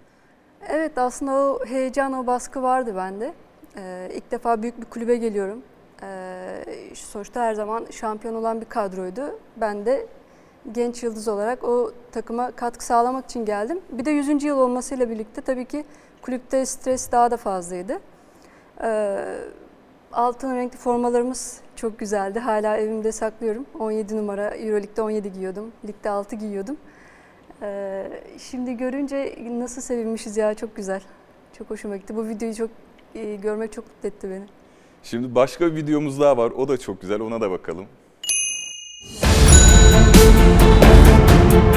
Evet 0.70 0.98
aslında 0.98 1.32
o 1.32 1.66
heyecan, 1.66 2.14
o 2.14 2.28
baskı 2.28 2.62
vardı 2.62 2.94
bende. 2.96 3.34
Ee, 3.78 4.10
ilk 4.14 4.32
defa 4.32 4.62
büyük 4.62 4.82
bir 4.82 4.86
kulübe 4.86 5.16
geliyorum. 5.16 5.62
Ee, 6.04 6.94
sonuçta 6.94 7.42
her 7.42 7.54
zaman 7.54 7.88
şampiyon 7.92 8.36
olan 8.36 8.62
bir 8.62 8.66
kadroydu. 8.66 9.40
Ben 9.62 9.86
de 9.86 10.08
genç 10.72 11.04
yıldız 11.04 11.28
olarak 11.28 11.64
o 11.64 11.92
takıma 12.12 12.52
katkı 12.52 12.86
sağlamak 12.86 13.26
için 13.26 13.46
geldim. 13.46 13.80
Bir 13.92 14.06
de 14.06 14.12
100. 14.12 14.44
yıl 14.44 14.58
olmasıyla 14.58 15.10
birlikte 15.10 15.42
tabii 15.42 15.66
ki 15.66 15.86
kulüpte 16.22 16.66
stres 16.66 17.12
daha 17.12 17.32
da 17.32 17.38
fazlaydı. 17.38 18.00
Ee, 18.84 19.18
altın 20.14 20.56
renkli 20.56 20.78
formalarımız 20.78 21.62
çok 21.76 22.00
güzeldi. 22.00 22.40
Hala 22.40 22.78
evimde 22.78 23.12
saklıyorum. 23.12 23.66
17 23.80 24.18
numara, 24.18 24.56
Euroleague'de 24.56 25.02
17 25.02 25.34
giyiyordum. 25.34 25.72
Ligde 25.88 26.10
6 26.10 26.36
giyiyordum. 26.36 26.78
Ee, 27.62 28.08
şimdi 28.38 28.78
görünce 28.78 29.36
nasıl 29.52 29.82
sevinmişiz 29.82 30.38
ya 30.38 30.54
çok 30.54 30.76
güzel. 30.76 31.02
Çok 31.58 31.70
hoşuma 31.70 31.98
gitti. 31.98 32.16
Bu 32.16 32.28
videoyu 32.28 32.56
çok 32.56 32.70
e, 33.16 33.36
görmek 33.36 33.74
çok 33.74 33.88
mutlu 33.88 34.08
etti 34.08 34.30
beni. 34.30 34.46
Şimdi 35.04 35.36
başka 35.36 35.66
bir 35.66 35.76
videomuz 35.76 36.20
daha 36.20 36.38
var. 36.38 36.52
O 36.52 36.68
da 36.68 36.78
çok 36.78 37.02
güzel. 37.02 37.22
Ona 37.22 37.42
da 37.42 37.52
bakalım. 37.52 37.86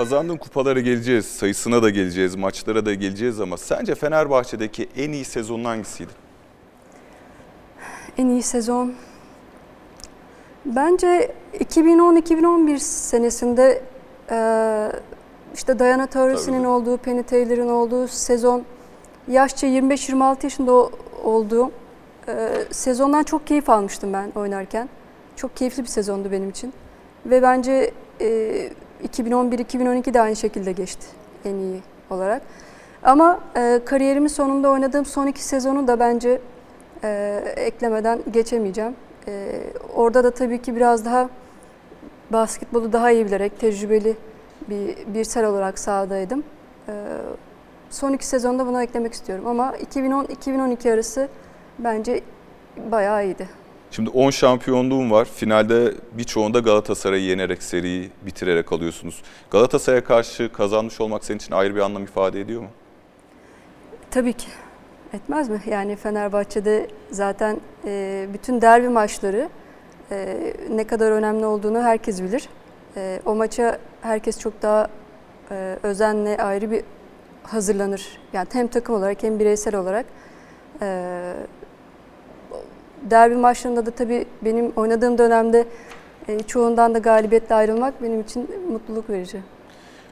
Kazandığın 0.00 0.36
kupalara 0.36 0.80
geleceğiz, 0.80 1.26
sayısına 1.26 1.82
da 1.82 1.90
geleceğiz, 1.90 2.36
maçlara 2.36 2.86
da 2.86 2.94
geleceğiz 2.94 3.40
ama 3.40 3.56
sence 3.56 3.94
Fenerbahçe'deki 3.94 4.88
en 4.96 5.12
iyi 5.12 5.24
sezonun 5.24 5.64
hangisiydi? 5.64 6.10
En 8.18 8.26
iyi 8.28 8.42
sezon. 8.42 8.92
Bence 10.64 11.32
2010-2011 11.58 12.78
senesinde 12.78 13.82
e, 14.30 14.36
işte 15.54 15.78
Diana 15.78 16.06
Tabii. 16.06 16.66
olduğu, 16.66 16.96
Penny 16.96 17.22
Taylor'ın 17.22 17.68
olduğu 17.68 18.08
sezon 18.08 18.62
yaşça 19.28 19.66
25-26 19.66 20.36
yaşında 20.44 20.72
o- 20.72 20.90
olduğum 21.24 21.70
e, 22.28 22.48
sezondan 22.70 23.22
çok 23.22 23.46
keyif 23.46 23.70
almıştım 23.70 24.12
ben 24.12 24.32
oynarken. 24.34 24.88
Çok 25.36 25.56
keyifli 25.56 25.82
bir 25.82 25.88
sezondu 25.88 26.32
benim 26.32 26.50
için. 26.50 26.72
Ve 27.26 27.42
bence 27.42 27.90
e, 28.20 28.70
2011-2012 29.08 30.14
de 30.14 30.20
aynı 30.20 30.36
şekilde 30.36 30.72
geçti 30.72 31.06
en 31.44 31.54
iyi 31.54 31.80
olarak. 32.10 32.42
Ama 33.02 33.40
e, 33.56 33.80
kariyerimin 33.84 34.28
sonunda 34.28 34.70
oynadığım 34.70 35.04
son 35.04 35.26
iki 35.26 35.44
sezonu 35.44 35.88
da 35.88 36.00
bence 36.00 36.40
e, 37.04 37.42
eklemeden 37.56 38.20
geçemeyeceğim. 38.30 38.94
E, 39.28 39.60
orada 39.94 40.24
da 40.24 40.30
tabii 40.30 40.62
ki 40.62 40.76
biraz 40.76 41.04
daha 41.04 41.28
basketbolu 42.30 42.92
daha 42.92 43.10
iyi 43.10 43.26
bilerek 43.26 43.60
tecrübeli 43.60 44.16
bir 44.68 44.96
birsel 45.14 45.46
olarak 45.46 45.78
sahadaydım. 45.78 46.44
E, 46.88 46.92
son 47.90 48.12
iki 48.12 48.26
sezonda 48.26 48.66
bunu 48.66 48.82
eklemek 48.82 49.12
istiyorum 49.12 49.46
ama 49.46 49.74
2010-2012 49.76 50.92
arası 50.92 51.28
bence 51.78 52.20
bayağı 52.90 53.24
iyiydi. 53.24 53.59
Şimdi 53.90 54.10
10 54.10 54.30
şampiyonluğun 54.30 55.10
var. 55.10 55.24
Finalde 55.24 55.94
birçoğunda 56.12 56.58
Galatasaray'ı 56.58 57.24
yenerek 57.24 57.62
seriyi 57.62 58.10
bitirerek 58.26 58.72
alıyorsunuz. 58.72 59.22
Galatasaray'a 59.50 60.04
karşı 60.04 60.52
kazanmış 60.52 61.00
olmak 61.00 61.24
senin 61.24 61.38
için 61.38 61.52
ayrı 61.52 61.74
bir 61.74 61.80
anlam 61.80 62.04
ifade 62.04 62.40
ediyor 62.40 62.62
mu? 62.62 62.68
Tabii 64.10 64.32
ki. 64.32 64.46
Etmez 65.12 65.48
mi? 65.48 65.62
Yani 65.66 65.96
Fenerbahçe'de 65.96 66.88
zaten 67.10 67.60
e, 67.84 68.26
bütün 68.32 68.60
derbi 68.60 68.88
maçları 68.88 69.48
e, 70.10 70.36
ne 70.70 70.84
kadar 70.86 71.10
önemli 71.10 71.46
olduğunu 71.46 71.82
herkes 71.82 72.22
bilir. 72.22 72.48
E, 72.96 73.20
o 73.26 73.34
maça 73.34 73.78
herkes 74.02 74.40
çok 74.40 74.62
daha 74.62 74.88
e, 75.50 75.78
özenle 75.82 76.36
ayrı 76.36 76.70
bir 76.70 76.82
hazırlanır. 77.42 78.18
Yani 78.32 78.48
hem 78.52 78.66
takım 78.66 78.94
olarak 78.94 79.22
hem 79.22 79.38
bireysel 79.38 79.74
olarak. 79.74 80.06
E, 80.82 81.32
derbi 83.10 83.36
maçlarında 83.36 83.86
da 83.86 83.90
tabii 83.90 84.26
benim 84.42 84.72
oynadığım 84.76 85.18
dönemde 85.18 85.66
e, 86.28 86.38
çoğundan 86.38 86.94
da 86.94 86.98
galibiyetle 86.98 87.54
ayrılmak 87.54 88.02
benim 88.02 88.20
için 88.20 88.50
mutluluk 88.72 89.10
verici. 89.10 89.40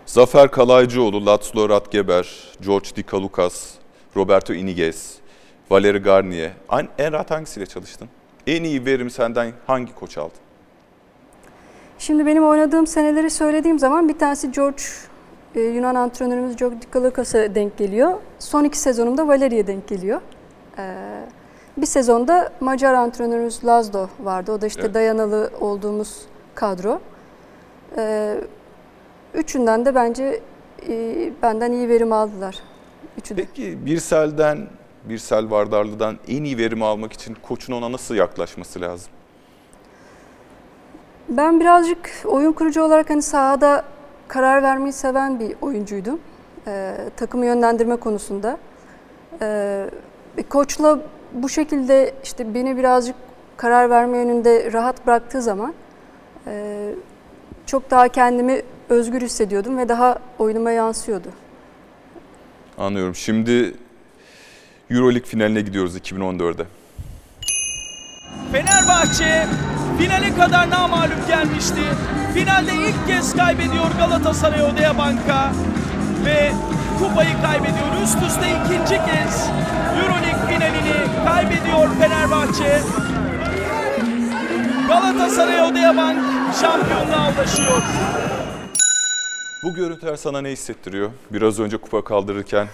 Zafer 0.06 0.50
Kalaycıoğlu, 0.50 1.26
Laszlo 1.26 1.68
Ratgeber, 1.68 2.54
George 2.60 2.88
Di 2.96 3.02
Kalukas, 3.02 3.74
Roberto 4.16 4.54
Iniguez, 4.54 5.14
Valeri 5.70 5.98
Garnier. 5.98 6.50
En, 6.72 6.88
en 6.98 7.12
rahat 7.12 7.30
hangisiyle 7.30 7.66
çalıştın? 7.66 8.08
En 8.46 8.62
iyi 8.62 8.84
verim 8.84 9.10
senden 9.10 9.52
hangi 9.66 9.94
koç 9.94 10.18
aldın? 10.18 10.38
Şimdi 11.98 12.26
benim 12.26 12.46
oynadığım 12.46 12.86
seneleri 12.86 13.30
söylediğim 13.30 13.78
zaman 13.78 14.08
bir 14.08 14.18
tanesi 14.18 14.52
George, 14.52 14.82
e, 15.54 15.60
Yunan 15.60 15.94
antrenörümüz 15.94 16.56
George 16.56 16.82
Dikalakas'a 16.82 17.54
denk 17.54 17.78
geliyor. 17.78 18.14
Son 18.38 18.64
iki 18.64 18.78
sezonumda 18.78 19.28
Valeri'ye 19.28 19.66
denk 19.66 19.88
geliyor. 19.88 20.20
Ee, 20.78 20.94
bir 21.80 21.86
sezonda 21.86 22.52
Macar 22.60 22.94
antrenörümüz 22.94 23.64
Lazdo 23.64 24.06
vardı. 24.20 24.52
O 24.52 24.60
da 24.60 24.66
işte 24.66 24.80
Evet. 24.82 24.94
dayanalı 24.94 25.50
olduğumuz 25.60 26.22
kadro. 26.54 27.00
Ee, 27.96 28.34
üçünden 29.34 29.84
de 29.86 29.94
bence 29.94 30.40
e, 30.88 31.32
benden 31.42 31.72
iyi 31.72 31.88
verim 31.88 32.12
aldılar. 32.12 32.58
Üçü 33.18 33.36
de. 33.36 33.44
Peki 33.44 33.86
Birsel'den, 33.86 34.66
Birsel 35.04 35.50
Vardarlı'dan 35.50 36.18
en 36.28 36.44
iyi 36.44 36.58
verimi 36.58 36.84
almak 36.84 37.12
için 37.12 37.36
koçun 37.42 37.72
ona 37.72 37.92
nasıl 37.92 38.14
yaklaşması 38.14 38.80
lazım? 38.80 39.10
Ben 41.28 41.60
birazcık 41.60 42.10
oyun 42.24 42.52
kurucu 42.52 42.82
olarak 42.82 43.10
hani 43.10 43.22
sahada 43.22 43.84
karar 44.28 44.62
vermeyi 44.62 44.92
seven 44.92 45.40
bir 45.40 45.56
oyuncuydum. 45.62 46.20
Ee, 46.66 46.94
takımı 47.16 47.46
yönlendirme 47.46 47.96
konusunda. 47.96 48.58
Ee, 49.42 49.90
koçla 50.48 50.98
bu 51.32 51.48
şekilde 51.48 52.14
işte 52.24 52.54
beni 52.54 52.76
birazcık 52.76 53.16
karar 53.56 53.90
verme 53.90 54.18
yönünde 54.18 54.72
rahat 54.72 55.06
bıraktığı 55.06 55.42
zaman 55.42 55.74
e, 56.46 56.94
çok 57.66 57.90
daha 57.90 58.08
kendimi 58.08 58.62
özgür 58.88 59.20
hissediyordum 59.22 59.78
ve 59.78 59.88
daha 59.88 60.18
oyunuma 60.38 60.70
yansıyordu. 60.70 61.28
Anlıyorum. 62.78 63.14
Şimdi 63.14 63.74
Euroleague 64.90 65.28
finaline 65.28 65.60
gidiyoruz 65.60 65.96
2014'e. 65.96 66.66
Fenerbahçe 68.52 69.46
finale 69.98 70.34
kadar 70.34 70.70
namağlup 70.70 71.28
gelmişti. 71.28 71.80
Finalde 72.34 72.74
ilk 72.74 73.06
kez 73.06 73.36
kaybediyor 73.36 73.90
Galatasaray 73.98 74.62
Odea 74.62 74.98
Banka 74.98 75.52
ve 76.26 76.50
kupayı 76.98 77.42
kaybediyor. 77.42 78.02
Üst 78.04 78.22
üste 78.22 78.46
ikinci 78.50 78.94
kez 79.06 79.48
Euroleague 80.02 80.46
finalini 80.54 81.24
kaybediyor 81.26 81.88
Fenerbahçe. 82.00 82.80
Galatasaray 84.88 85.60
Odea 85.60 85.96
Bank 85.96 86.18
şampiyonluğa 86.60 87.32
ulaşıyor. 87.32 87.82
Bu 89.64 89.74
görüntüler 89.74 90.16
sana 90.16 90.40
ne 90.40 90.50
hissettiriyor? 90.50 91.10
Biraz 91.30 91.60
önce 91.60 91.76
kupa 91.76 92.04
kaldırırken 92.04 92.66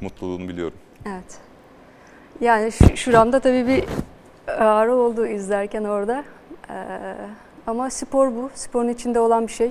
mutluluğunu 0.00 0.48
biliyorum. 0.48 0.78
Evet. 1.06 1.38
Yani 2.40 2.72
şu- 2.72 2.96
şuramda 2.96 3.40
tabii 3.40 3.66
bir 3.66 3.84
ağrı 4.58 4.94
oldu 4.94 5.26
izlerken 5.26 5.84
orada. 5.84 6.24
Ee, 6.70 6.74
ama 7.66 7.90
spor 7.90 8.28
bu. 8.30 8.50
Sporun 8.54 8.88
içinde 8.88 9.20
olan 9.20 9.46
bir 9.46 9.52
şey. 9.52 9.70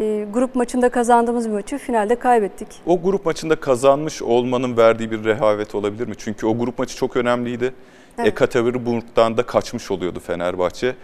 Ee, 0.00 0.26
grup 0.32 0.54
maçında 0.54 0.88
kazandığımız 0.88 1.48
bir 1.48 1.52
maçı 1.52 1.78
finalde 1.78 2.16
kaybettik. 2.16 2.68
O 2.86 3.02
grup 3.02 3.26
maçında 3.26 3.56
kazanmış 3.56 4.22
olmanın 4.22 4.76
verdiği 4.76 5.10
bir 5.10 5.24
rehavet 5.24 5.74
olabilir 5.74 6.08
mi? 6.08 6.14
Çünkü 6.18 6.46
o 6.46 6.58
grup 6.58 6.78
maçı 6.78 6.96
çok 6.96 7.16
önemliydi. 7.16 7.74
Evet. 8.18 8.28
Ekaterinburg'dan 8.28 9.36
da 9.36 9.42
kaçmış 9.42 9.90
oluyordu 9.90 10.20
Fenerbahçe. 10.20 10.94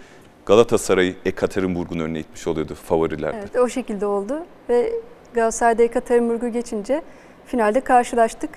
Galatasaray 0.46 1.14
Ekaterinburg'un 1.24 1.98
önüne 1.98 2.20
itmiş 2.20 2.46
oluyordu 2.46 2.74
favorilerde. 2.74 3.38
Evet, 3.38 3.56
o 3.56 3.68
şekilde 3.68 4.06
oldu 4.06 4.38
ve 4.68 4.92
Galatasaray'da 5.34 5.82
Ekaterinburg'u 5.82 6.48
geçince 6.48 7.02
finalde 7.46 7.80
karşılaştık. 7.80 8.50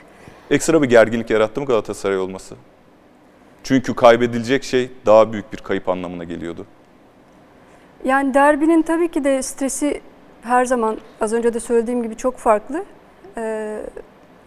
Ekstra 0.50 0.82
bir 0.82 0.90
gerginlik 0.90 1.30
yarattı 1.30 1.62
mı 1.62 1.68
Galatasaray 1.68 2.18
olması? 2.20 2.56
Çünkü 3.64 3.96
kaybedilecek 3.96 4.64
şey 4.64 4.92
daha 5.06 5.34
büyük 5.34 5.54
bir 5.54 5.58
kayıp 5.58 5.90
anlamına 5.90 6.24
geliyordu. 6.24 6.66
Yani 8.06 8.34
derbinin 8.34 8.82
tabii 8.82 9.08
ki 9.08 9.24
de 9.24 9.42
stresi 9.42 10.02
her 10.42 10.66
zaman 10.66 10.98
az 11.22 11.34
önce 11.34 11.54
de 11.54 11.60
söylediğim 11.60 12.04
gibi 12.04 12.16
çok 12.16 12.38
farklı. 12.38 12.86
Ee, 13.38 13.80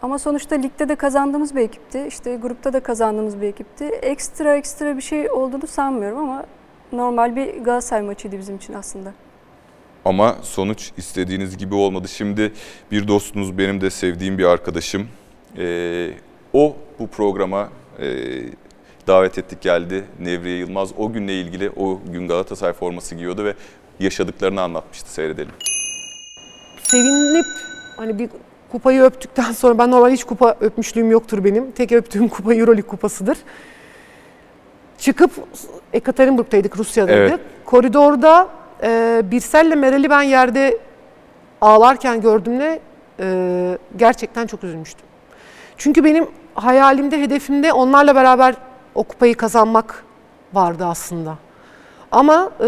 ama 0.03 0.19
sonuçta 0.19 0.55
ligde 0.57 0.89
de 0.89 0.95
kazandığımız 0.95 1.57
bir 1.57 1.61
ekipti. 1.61 2.05
İşte 2.09 2.37
grupta 2.37 2.73
da 2.73 2.81
kazandığımız 2.81 3.41
bir 3.41 3.47
ekipti. 3.47 3.85
Ekstra 3.85 4.57
ekstra 4.57 4.97
bir 4.97 5.03
şey 5.03 5.31
olduğunu 5.31 5.67
sanmıyorum 5.67 6.19
ama 6.19 6.45
normal 6.93 7.37
bir 7.37 7.55
Galatasaray 7.55 8.03
maçıydı 8.03 8.39
bizim 8.39 8.57
için 8.57 8.75
aslında. 8.75 9.13
Ama 10.05 10.37
sonuç 10.43 10.93
istediğiniz 10.97 11.59
gibi 11.59 11.75
olmadı. 11.75 12.09
Şimdi 12.09 12.53
bir 12.91 13.09
dostunuz, 13.09 13.59
benim 13.59 13.81
de 13.81 13.91
sevdiğim 13.91 14.39
bir 14.39 14.45
arkadaşım. 14.45 15.09
Ee, 15.59 16.11
o 16.53 16.77
bu 16.99 17.07
programa 17.07 17.69
e, 17.99 18.07
davet 19.07 19.39
ettik 19.39 19.61
geldi. 19.61 20.05
Nevriye 20.21 20.59
Yılmaz 20.59 20.91
o 20.99 21.13
günle 21.13 21.41
ilgili 21.41 21.71
o 21.77 22.01
gün 22.13 22.29
Galatasaray 22.29 22.73
forması 22.73 23.15
giyiyordu 23.15 23.45
ve 23.45 23.55
yaşadıklarını 24.01 24.63
anlatmıştı. 24.63 25.13
Seyredelim. 25.13 25.53
Sevinip 26.95 27.47
hani 27.97 28.19
bir 28.19 28.29
kupayı 28.73 29.03
öptükten 29.03 29.53
sonra 29.53 29.79
ben 29.79 29.91
normal 29.91 30.11
hiç 30.11 30.25
kupa 30.25 30.57
öpmüşlüğüm 30.61 31.11
yoktur 31.11 31.45
benim. 31.45 31.71
Tek 31.71 31.93
öptüğüm 31.93 32.29
kupa 32.29 32.55
Euroleague 32.55 32.89
kupasıdır. 32.91 33.39
Çıkıp 34.99 35.31
Ekaterinburg'daydık, 35.93 36.79
Rusya'daydık. 36.79 37.31
Evet. 37.31 37.41
Koridorda 37.65 38.49
e, 38.83 39.23
Birsel'le 39.25 39.77
Meral'i 39.77 40.11
ben 40.11 40.23
yerde 40.23 40.79
ağlarken 41.61 42.21
gördüğümde 42.21 42.81
e, 43.21 43.79
gerçekten 43.97 44.47
çok 44.47 44.65
üzülmüştüm. 44.65 45.07
Çünkü 45.77 46.05
benim 46.05 46.27
hayalimde, 46.55 47.21
hedefimde 47.21 47.73
onlarla 47.73 48.15
beraber 48.15 48.55
o 48.95 49.03
kupayı 49.05 49.35
kazanmak 49.35 50.05
vardı 50.53 50.87
aslında. 50.87 51.39
Ama 52.13 52.51
e, 52.61 52.67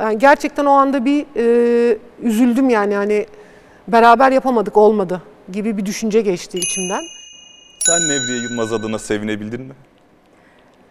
yani 0.00 0.18
gerçekten 0.18 0.64
o 0.64 0.70
anda 0.70 1.04
bir 1.04 1.26
e, 1.36 1.98
üzüldüm 2.22 2.70
yani 2.70 2.94
hani 2.94 3.26
beraber 3.88 4.32
yapamadık 4.32 4.76
olmadı 4.76 5.22
gibi 5.52 5.76
bir 5.76 5.86
düşünce 5.86 6.20
geçti 6.20 6.58
içimden. 6.58 7.02
Sen 7.86 8.08
Nevriye 8.08 8.42
Yılmaz 8.42 8.72
adına 8.72 8.98
sevinebildin 8.98 9.60
mi? 9.60 9.74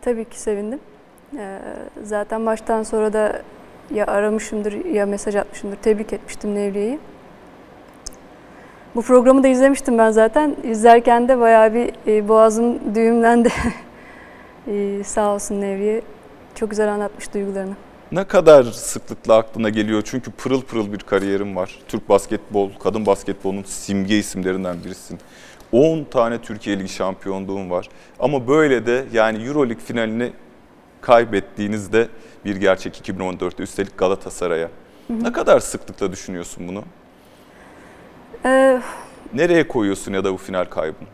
Tabii 0.02 0.26
ki 0.26 0.40
sevindim. 0.40 0.80
Ee, 1.38 1.60
zaten 2.04 2.46
baştan 2.46 2.84
sonra 2.84 3.14
da 3.14 3.42
ya 3.94 4.08
aramışımdır 4.08 4.86
ya 4.86 5.06
mesaj 5.06 5.36
atmışımdır. 5.36 5.78
Tebrik 5.78 6.14
etmiştim 6.14 6.56
Nevriye'yi. 6.56 7.00
Bu 8.96 9.02
programı 9.02 9.44
da 9.44 9.48
izlemiştim 9.48 9.98
ben 9.98 10.12
zaten. 10.12 10.56
İzlerken 10.64 11.28
de 11.28 11.40
bayağı 11.40 11.74
bir 11.74 11.94
e, 12.08 12.28
boğazım 12.28 12.96
düğümlendi. 12.96 13.50
e, 14.68 15.04
sağ 15.04 15.34
olsun 15.34 15.62
Nevriye. 15.62 16.02
Çok 16.56 16.70
güzel 16.70 16.94
anlatmış 16.94 17.34
duygularını. 17.34 17.74
Ne 18.12 18.24
kadar 18.24 18.64
sıklıkla 18.64 19.38
aklına 19.38 19.70
geliyor? 19.70 20.02
Çünkü 20.06 20.32
pırıl 20.32 20.62
pırıl 20.62 20.94
bir 20.94 21.00
kariyerim 21.00 21.56
var. 21.56 21.80
Türk 21.88 22.10
basketbol, 22.10 22.70
kadın 22.84 23.06
basketbolunun 23.06 23.64
simge 23.64 24.18
isimlerinden 24.18 24.84
birisin. 24.86 25.20
10 25.72 26.04
tane 26.04 26.42
Türkiye 26.42 26.80
Ligi 26.80 26.90
şampiyonluğum 26.90 27.70
var. 27.70 27.90
Ama 28.20 28.48
böyle 28.48 28.86
de 28.86 29.06
yani 29.14 29.44
Euroleague 29.48 29.84
finalini 29.86 30.32
kaybettiğinizde 31.02 32.08
bir 32.46 32.56
gerçek 32.56 33.10
2014'te 33.10 33.64
üstelik 33.64 33.98
Galatasaray'a. 33.98 34.70
Ne 35.10 35.32
kadar 35.32 35.60
sıklıkla 35.60 36.12
düşünüyorsun 36.12 36.68
bunu? 36.68 36.84
Ee, 38.46 38.82
Nereye 39.34 39.68
koyuyorsun 39.68 40.14
ya 40.14 40.24
da 40.24 40.34
bu 40.34 40.38
final 40.38 40.66
kaybını? 40.66 41.08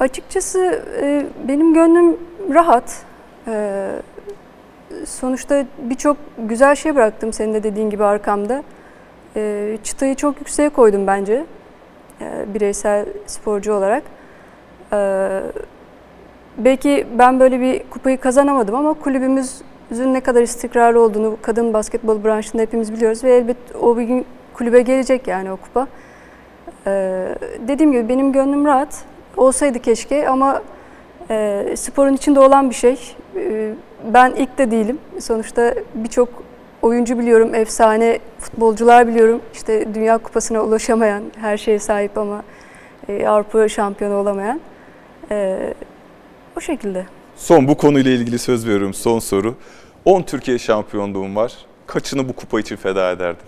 Açıkçası 0.00 0.84
e, 1.00 1.26
benim 1.48 1.74
gönlüm 1.74 2.16
rahat. 2.54 3.02
E, 3.46 3.92
sonuçta 5.06 5.64
birçok 5.78 6.16
güzel 6.38 6.74
şey 6.74 6.96
bıraktım 6.96 7.32
senin 7.32 7.54
de 7.54 7.62
dediğin 7.62 7.90
gibi 7.90 8.04
arkamda. 8.04 8.62
E, 9.36 9.78
çıtayı 9.84 10.14
çok 10.14 10.38
yükseğe 10.38 10.68
koydum 10.68 11.06
bence 11.06 11.44
e, 12.20 12.54
bireysel 12.54 13.06
sporcu 13.26 13.72
olarak. 13.72 14.02
E, 14.92 14.98
belki 16.58 17.06
ben 17.18 17.40
böyle 17.40 17.60
bir 17.60 17.82
kupayı 17.90 18.20
kazanamadım 18.20 18.74
ama 18.74 18.94
kulübümüzün 18.94 20.14
ne 20.14 20.20
kadar 20.20 20.42
istikrarlı 20.42 21.00
olduğunu 21.00 21.36
kadın 21.42 21.72
basketbol 21.72 22.24
branşında 22.24 22.62
hepimiz 22.62 22.92
biliyoruz 22.92 23.24
ve 23.24 23.36
elbet 23.36 23.56
o 23.80 23.98
bir 23.98 24.02
gün 24.02 24.26
kulübe 24.54 24.82
gelecek 24.82 25.28
yani 25.28 25.52
o 25.52 25.56
kupa. 25.56 25.86
Ee, 26.86 27.28
dediğim 27.68 27.92
gibi 27.92 28.08
benim 28.08 28.32
gönlüm 28.32 28.64
rahat. 28.64 29.04
Olsaydı 29.36 29.78
keşke 29.78 30.28
ama 30.28 30.62
e, 31.30 31.64
sporun 31.76 32.14
içinde 32.14 32.40
olan 32.40 32.70
bir 32.70 32.74
şey. 32.74 33.16
Ee, 33.36 33.72
ben 34.14 34.30
ilk 34.36 34.58
de 34.58 34.70
değilim. 34.70 34.98
Sonuçta 35.20 35.74
birçok 35.94 36.28
oyuncu 36.82 37.18
biliyorum, 37.18 37.54
efsane 37.54 38.18
futbolcular 38.38 39.08
biliyorum. 39.08 39.40
İşte 39.54 39.94
Dünya 39.94 40.18
Kupası'na 40.18 40.60
ulaşamayan, 40.60 41.22
her 41.40 41.56
şeye 41.56 41.78
sahip 41.78 42.18
ama 42.18 42.42
e, 43.08 43.26
Avrupa 43.28 43.68
şampiyonu 43.68 44.14
olamayan. 44.14 44.60
Ee, 45.30 45.74
o 46.56 46.60
şekilde. 46.60 47.06
Son 47.36 47.68
bu 47.68 47.76
konuyla 47.76 48.10
ilgili 48.10 48.38
söz 48.38 48.66
veriyorum. 48.66 48.94
Son 48.94 49.18
soru. 49.18 49.54
10 50.04 50.22
Türkiye 50.22 50.58
şampiyonluğum 50.58 51.36
var. 51.36 51.52
Kaçını 51.86 52.28
bu 52.28 52.32
kupa 52.32 52.60
için 52.60 52.76
feda 52.76 53.10
ederdin? 53.10 53.42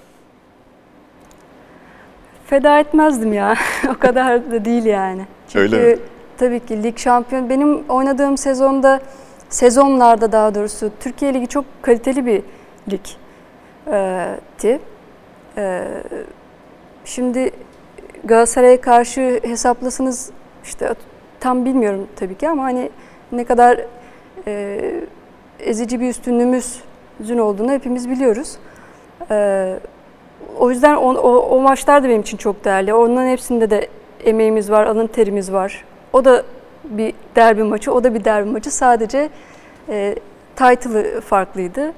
Feda 2.46 2.78
etmezdim 2.78 3.32
ya. 3.32 3.54
o 3.96 3.98
kadar 3.98 4.50
da 4.50 4.64
değil 4.64 4.84
yani. 4.84 5.22
Çünkü 5.48 5.58
Öyle 5.76 5.94
mi? 5.94 5.98
tabii 6.38 6.60
ki 6.60 6.82
lig 6.82 6.98
şampiyon. 6.98 7.50
Benim 7.50 7.84
oynadığım 7.88 8.36
sezonda, 8.38 9.00
sezonlarda 9.48 10.32
daha 10.32 10.54
doğrusu 10.54 10.90
Türkiye 11.00 11.34
Ligi 11.34 11.46
çok 11.46 11.64
kaliteli 11.82 12.26
bir 12.26 12.42
ligti. 12.90 14.80
Ee, 15.56 15.84
şimdi 17.04 17.50
Galatasaray'a 18.24 18.80
karşı 18.80 19.40
hesaplasınız 19.42 20.30
işte 20.64 20.94
tam 21.40 21.64
bilmiyorum 21.64 22.06
tabii 22.16 22.34
ki 22.34 22.48
ama 22.48 22.64
hani 22.64 22.90
ne 23.32 23.44
kadar 23.44 23.80
e, 24.46 24.80
ezici 25.60 26.00
bir 26.00 26.08
üstünlüğümüzün 26.08 27.38
olduğunu 27.38 27.72
hepimiz 27.72 28.10
biliyoruz. 28.10 28.56
Ee, 29.30 29.78
o 30.58 30.70
yüzden 30.70 30.96
o, 30.96 31.14
o, 31.14 31.56
o 31.56 31.60
maçlar 31.60 32.02
da 32.02 32.08
benim 32.08 32.20
için 32.20 32.36
çok 32.36 32.64
değerli. 32.64 32.94
Onların 32.94 33.28
hepsinde 33.28 33.70
de 33.70 33.88
emeğimiz 34.24 34.70
var, 34.70 34.86
alın 34.86 35.06
terimiz 35.06 35.52
var. 35.52 35.84
O 36.12 36.24
da 36.24 36.42
bir 36.84 37.14
derbi 37.38 37.62
maçı, 37.62 37.92
o 37.92 38.04
da 38.04 38.14
bir 38.14 38.24
derbi 38.24 38.50
maçı. 38.50 38.70
Sadece 38.70 39.30
e, 39.88 40.14
title'ı 40.56 41.20
farklıydı. 41.20 41.92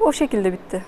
O 0.00 0.12
şekilde 0.12 0.52
bitti. 0.52 0.84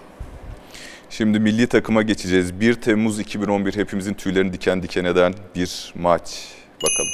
Şimdi 1.11 1.41
milli 1.41 1.67
takıma 1.67 2.03
geçeceğiz. 2.03 2.61
1 2.61 2.75
Temmuz 2.75 3.21
2011 3.21 3.77
hepimizin 3.77 4.15
tüylerini 4.15 4.53
diken 4.53 4.83
diken 4.83 5.05
eden 5.05 5.35
bir 5.55 5.93
maç. 5.95 6.49
Bakalım. 6.77 7.13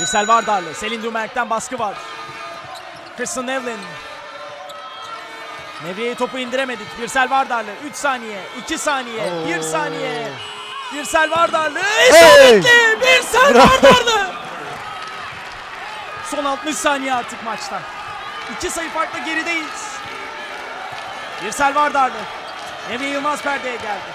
Birsel 0.00 0.28
Vardarlı. 0.28 0.74
Selin 0.74 1.02
Dümerk'ten 1.02 1.50
baskı 1.50 1.78
var. 1.78 1.94
Kristen 3.16 3.46
Nevlin. 3.46 3.78
Nevriye'ye 5.84 6.14
topu 6.14 6.38
indiremedik. 6.38 6.86
Birsel 7.02 7.30
Vardarlı. 7.30 7.70
3 7.90 7.94
saniye, 7.94 8.40
2 8.62 8.78
saniye, 8.78 9.22
1 9.48 9.60
saniye. 9.60 10.28
Birsel 10.94 11.30
Vardarlı. 11.30 11.78
İsabetli! 12.10 13.00
Birsel 13.00 13.54
Vardarlı! 13.54 14.29
Son 16.30 16.44
60 16.44 16.76
saniye 16.76 17.14
artık 17.14 17.44
maçta. 17.44 17.80
2 18.56 18.70
sayı 18.70 18.90
farklı 18.90 19.18
gerideyiz. 19.18 19.92
Birsel 21.44 21.74
Vardarlı. 21.74 22.16
Nevriye 22.90 23.10
Yılmaz 23.10 23.42
perdeye 23.42 23.76
geldi. 23.76 24.10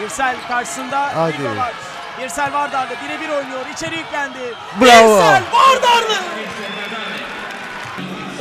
Birsel 0.00 0.36
karşısında 0.48 1.12
Hadi. 1.16 1.34
Igor 1.34 1.56
var. 1.56 1.72
Birsel 2.18 2.52
Vardarlı 2.52 2.94
birebir 3.04 3.28
oynuyor. 3.28 3.66
İçeri 3.72 3.96
yüklendi. 3.98 4.54
Bravo. 4.80 5.16
Birsel 5.16 5.42
Vardarlı. 5.52 6.14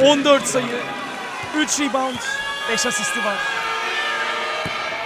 14 0.02 0.46
sayı. 0.48 0.84
3 1.58 1.80
rebound. 1.80 2.18
5 2.70 2.86
asisti 2.86 3.26
var. 3.26 3.36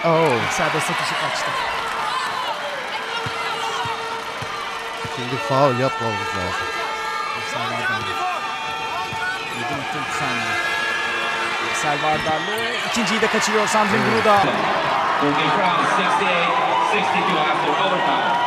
Oh. 0.06 0.52
Serbest 0.52 0.92
atışı 0.92 1.16
kaçtı. 1.22 1.77
Şimdi 5.18 5.36
faul 5.36 5.80
yapmamız 5.80 6.28
lazım. 6.38 6.68
Birsel 7.38 7.62
Vardarlı. 7.62 8.14
7.3 9.62 10.20
saniye. 10.20 10.56
Birsel 11.70 11.98
Vardarlı. 12.04 12.76
ikinciyi 12.92 13.22
de 13.22 13.28
kaçırıyor 13.28 13.68
Sandrin 13.68 14.02
Gruda. 14.02 14.38
will 15.22 15.32
be 15.32 15.48
crowned 15.56 15.88
68-62 16.94 17.40
after 17.40 17.70
overtime. 17.70 18.38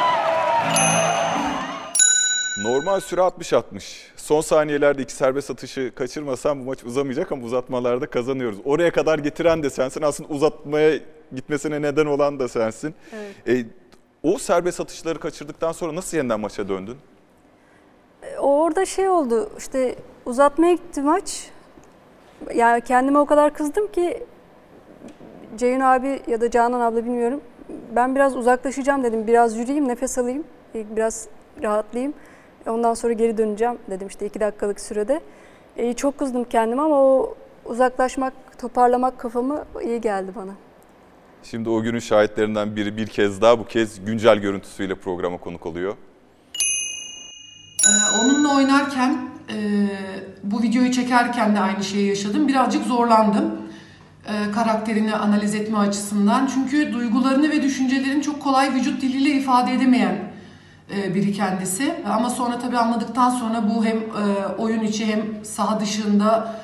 Normal 2.58 3.00
süre 3.00 3.20
60-60. 3.20 3.82
Son 4.16 4.40
saniyelerde 4.40 5.02
iki 5.02 5.12
serbest 5.12 5.50
atışı 5.50 5.92
kaçırmasam 5.94 6.60
bu 6.60 6.64
maç 6.64 6.84
uzamayacak 6.84 7.32
ama 7.32 7.44
uzatmalarda 7.44 8.06
kazanıyoruz. 8.06 8.58
Oraya 8.64 8.90
kadar 8.92 9.18
getiren 9.18 9.62
de 9.62 9.70
sensin. 9.70 10.02
Aslında 10.02 10.28
uzatmaya 10.28 10.98
gitmesine 11.34 11.82
neden 11.82 12.06
olan 12.06 12.38
da 12.40 12.48
sensin. 12.48 12.94
E, 13.48 13.64
o 14.22 14.38
serbest 14.38 14.80
atışları 14.80 15.20
kaçırdıktan 15.20 15.72
sonra 15.72 15.94
nasıl 15.94 16.16
yeniden 16.16 16.40
maça 16.40 16.68
döndün? 16.68 16.96
Orada 18.38 18.86
şey 18.86 19.08
oldu 19.08 19.50
işte 19.58 19.94
uzatmaya 20.26 20.72
gitti 20.72 21.02
maç. 21.02 21.50
Yani 22.54 22.80
kendime 22.80 23.18
o 23.18 23.26
kadar 23.26 23.54
kızdım 23.54 23.86
ki 23.92 24.26
Ceyhun 25.56 25.80
abi 25.80 26.22
ya 26.26 26.40
da 26.40 26.50
Canan 26.50 26.80
abla 26.80 27.04
bilmiyorum. 27.04 27.40
Ben 27.96 28.14
biraz 28.14 28.36
uzaklaşacağım 28.36 29.04
dedim. 29.04 29.26
Biraz 29.26 29.56
yürüyeyim, 29.56 29.88
nefes 29.88 30.18
alayım. 30.18 30.44
Biraz 30.74 31.28
rahatlayayım. 31.62 32.14
Ondan 32.66 32.94
sonra 32.94 33.12
geri 33.12 33.38
döneceğim 33.38 33.78
dedim 33.90 34.08
işte 34.08 34.26
iki 34.26 34.40
dakikalık 34.40 34.80
sürede. 34.80 35.20
E, 35.76 35.92
çok 35.92 36.18
kızdım 36.18 36.44
kendime 36.44 36.82
ama 36.82 37.00
o 37.02 37.34
uzaklaşmak, 37.64 38.32
toparlamak 38.58 39.18
kafamı 39.18 39.64
iyi 39.82 40.00
geldi 40.00 40.32
bana. 40.36 40.52
Şimdi 41.42 41.68
o 41.68 41.82
günün 41.82 41.98
şahitlerinden 41.98 42.76
biri 42.76 42.96
bir 42.96 43.06
kez 43.06 43.40
daha 43.40 43.58
bu 43.58 43.66
kez 43.66 44.04
güncel 44.04 44.38
görüntüsüyle 44.38 44.94
programa 44.94 45.38
konuk 45.38 45.66
oluyor. 45.66 45.96
Ee, 47.86 48.18
onunla 48.22 48.56
oynarken, 48.56 49.18
e, 49.52 49.86
bu 50.42 50.62
videoyu 50.62 50.92
çekerken 50.92 51.56
de 51.56 51.60
aynı 51.60 51.84
şeyi 51.84 52.08
yaşadım. 52.08 52.48
Birazcık 52.48 52.86
zorlandım 52.86 53.54
e, 54.26 54.52
karakterini 54.52 55.14
analiz 55.14 55.54
etme 55.54 55.78
açısından. 55.78 56.46
Çünkü 56.54 56.92
duygularını 56.92 57.50
ve 57.50 57.62
düşüncelerini 57.62 58.22
çok 58.22 58.42
kolay 58.42 58.74
vücut 58.74 59.02
diliyle 59.02 59.30
ifade 59.30 59.74
edemeyen 59.74 60.18
e, 60.96 61.14
biri 61.14 61.32
kendisi. 61.32 61.94
Ama 62.12 62.30
sonra 62.30 62.58
tabii 62.58 62.78
anladıktan 62.78 63.30
sonra 63.30 63.70
bu 63.74 63.84
hem 63.84 63.98
oyun 64.58 64.82
içi 64.82 65.06
hem 65.06 65.44
saha 65.44 65.80
dışında 65.80 66.60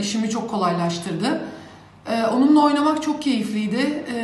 işimi 0.00 0.30
çok 0.30 0.50
kolaylaştırdı. 0.50 1.40
E, 2.08 2.26
onunla 2.26 2.64
oynamak 2.64 3.02
çok 3.02 3.22
keyifliydi. 3.22 4.04
E, 4.14 4.18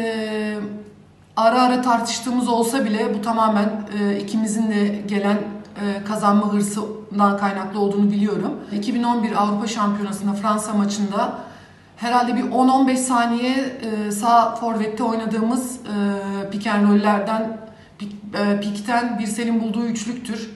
ara 1.36 1.62
ara 1.62 1.82
tartıştığımız 1.82 2.48
olsa 2.48 2.84
bile 2.84 3.14
bu 3.14 3.22
tamamen 3.22 3.70
e, 4.00 4.20
ikimizin 4.20 4.70
de 4.70 5.02
gelen 5.06 5.36
e, 5.36 6.04
kazanma 6.04 6.52
hırsından 6.52 7.38
kaynaklı 7.38 7.80
olduğunu 7.80 8.12
biliyorum. 8.12 8.60
2011 8.72 9.42
Avrupa 9.42 9.66
Şampiyonası'nda 9.66 10.32
Fransa 10.32 10.72
maçında 10.72 11.38
herhalde 11.96 12.36
bir 12.36 12.42
10-15 12.42 12.96
saniye 12.96 13.56
e, 13.56 14.10
sağ 14.10 14.54
forvette 14.54 15.02
oynadığımız 15.02 15.76
e, 16.52 16.82
roll'lerden 16.82 17.58
pik, 17.98 18.12
e, 18.12 18.60
pikten 18.60 19.18
Birsel'in 19.18 19.60
bulduğu 19.60 19.84
üçlüktür. 19.84 20.50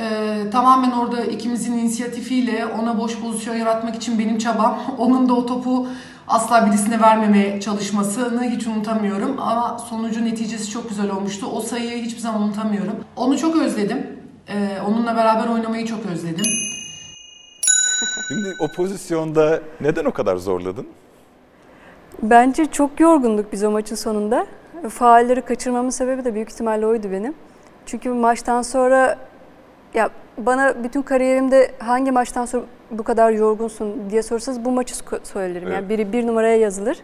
E, 0.00 0.50
tamamen 0.52 0.90
orada 0.90 1.24
ikimizin 1.24 1.72
inisiyatifiyle 1.72 2.66
ona 2.66 2.98
boş 2.98 3.18
pozisyon 3.20 3.54
yaratmak 3.54 3.96
için 3.96 4.18
benim 4.18 4.38
çabam. 4.38 4.78
Onun 4.98 5.28
da 5.28 5.34
o 5.34 5.46
topu 5.46 5.88
asla 6.28 6.66
birisine 6.66 7.00
vermemeye 7.00 7.60
çalışmasını 7.60 8.42
hiç 8.44 8.66
unutamıyorum. 8.66 9.36
Ama 9.38 9.78
sonucu 9.78 10.24
neticesi 10.24 10.70
çok 10.70 10.88
güzel 10.88 11.10
olmuştu. 11.10 11.46
O 11.52 11.60
sayıyı 11.60 12.02
hiçbir 12.02 12.20
zaman 12.20 12.42
unutamıyorum. 12.42 12.94
Onu 13.16 13.38
çok 13.38 13.56
özledim. 13.56 14.06
E, 14.48 14.80
onunla 14.86 15.16
beraber 15.16 15.48
oynamayı 15.48 15.86
çok 15.86 16.06
özledim. 16.06 16.44
Şimdi 18.28 18.48
o 18.60 18.72
pozisyonda 18.76 19.60
neden 19.80 20.04
o 20.04 20.12
kadar 20.12 20.36
zorladın? 20.36 20.86
Bence 22.22 22.66
çok 22.66 23.00
yorgunduk 23.00 23.52
biz 23.52 23.64
o 23.64 23.70
maçın 23.70 23.96
sonunda. 23.96 24.46
Faalleri 24.88 25.42
kaçırmamın 25.42 25.90
sebebi 25.90 26.24
de 26.24 26.34
büyük 26.34 26.52
ihtimalle 26.52 26.86
oydu 26.86 27.10
benim. 27.12 27.34
Çünkü 27.86 28.08
maçtan 28.10 28.62
sonra 28.62 29.18
ya 29.94 30.10
bana 30.38 30.84
bütün 30.84 31.02
kariyerimde 31.02 31.72
hangi 31.78 32.10
maçtan 32.12 32.44
sonra 32.44 32.64
bu 32.90 33.02
kadar 33.02 33.30
yorgunsun 33.30 34.10
diye 34.10 34.22
sorsanız 34.22 34.64
bu 34.64 34.70
maçı 34.70 34.94
söylerim. 35.24 35.68
Yani 35.68 35.78
Evet. 35.78 35.88
biri 35.88 36.12
bir 36.12 36.26
numaraya 36.26 36.56
yazılır. 36.56 36.98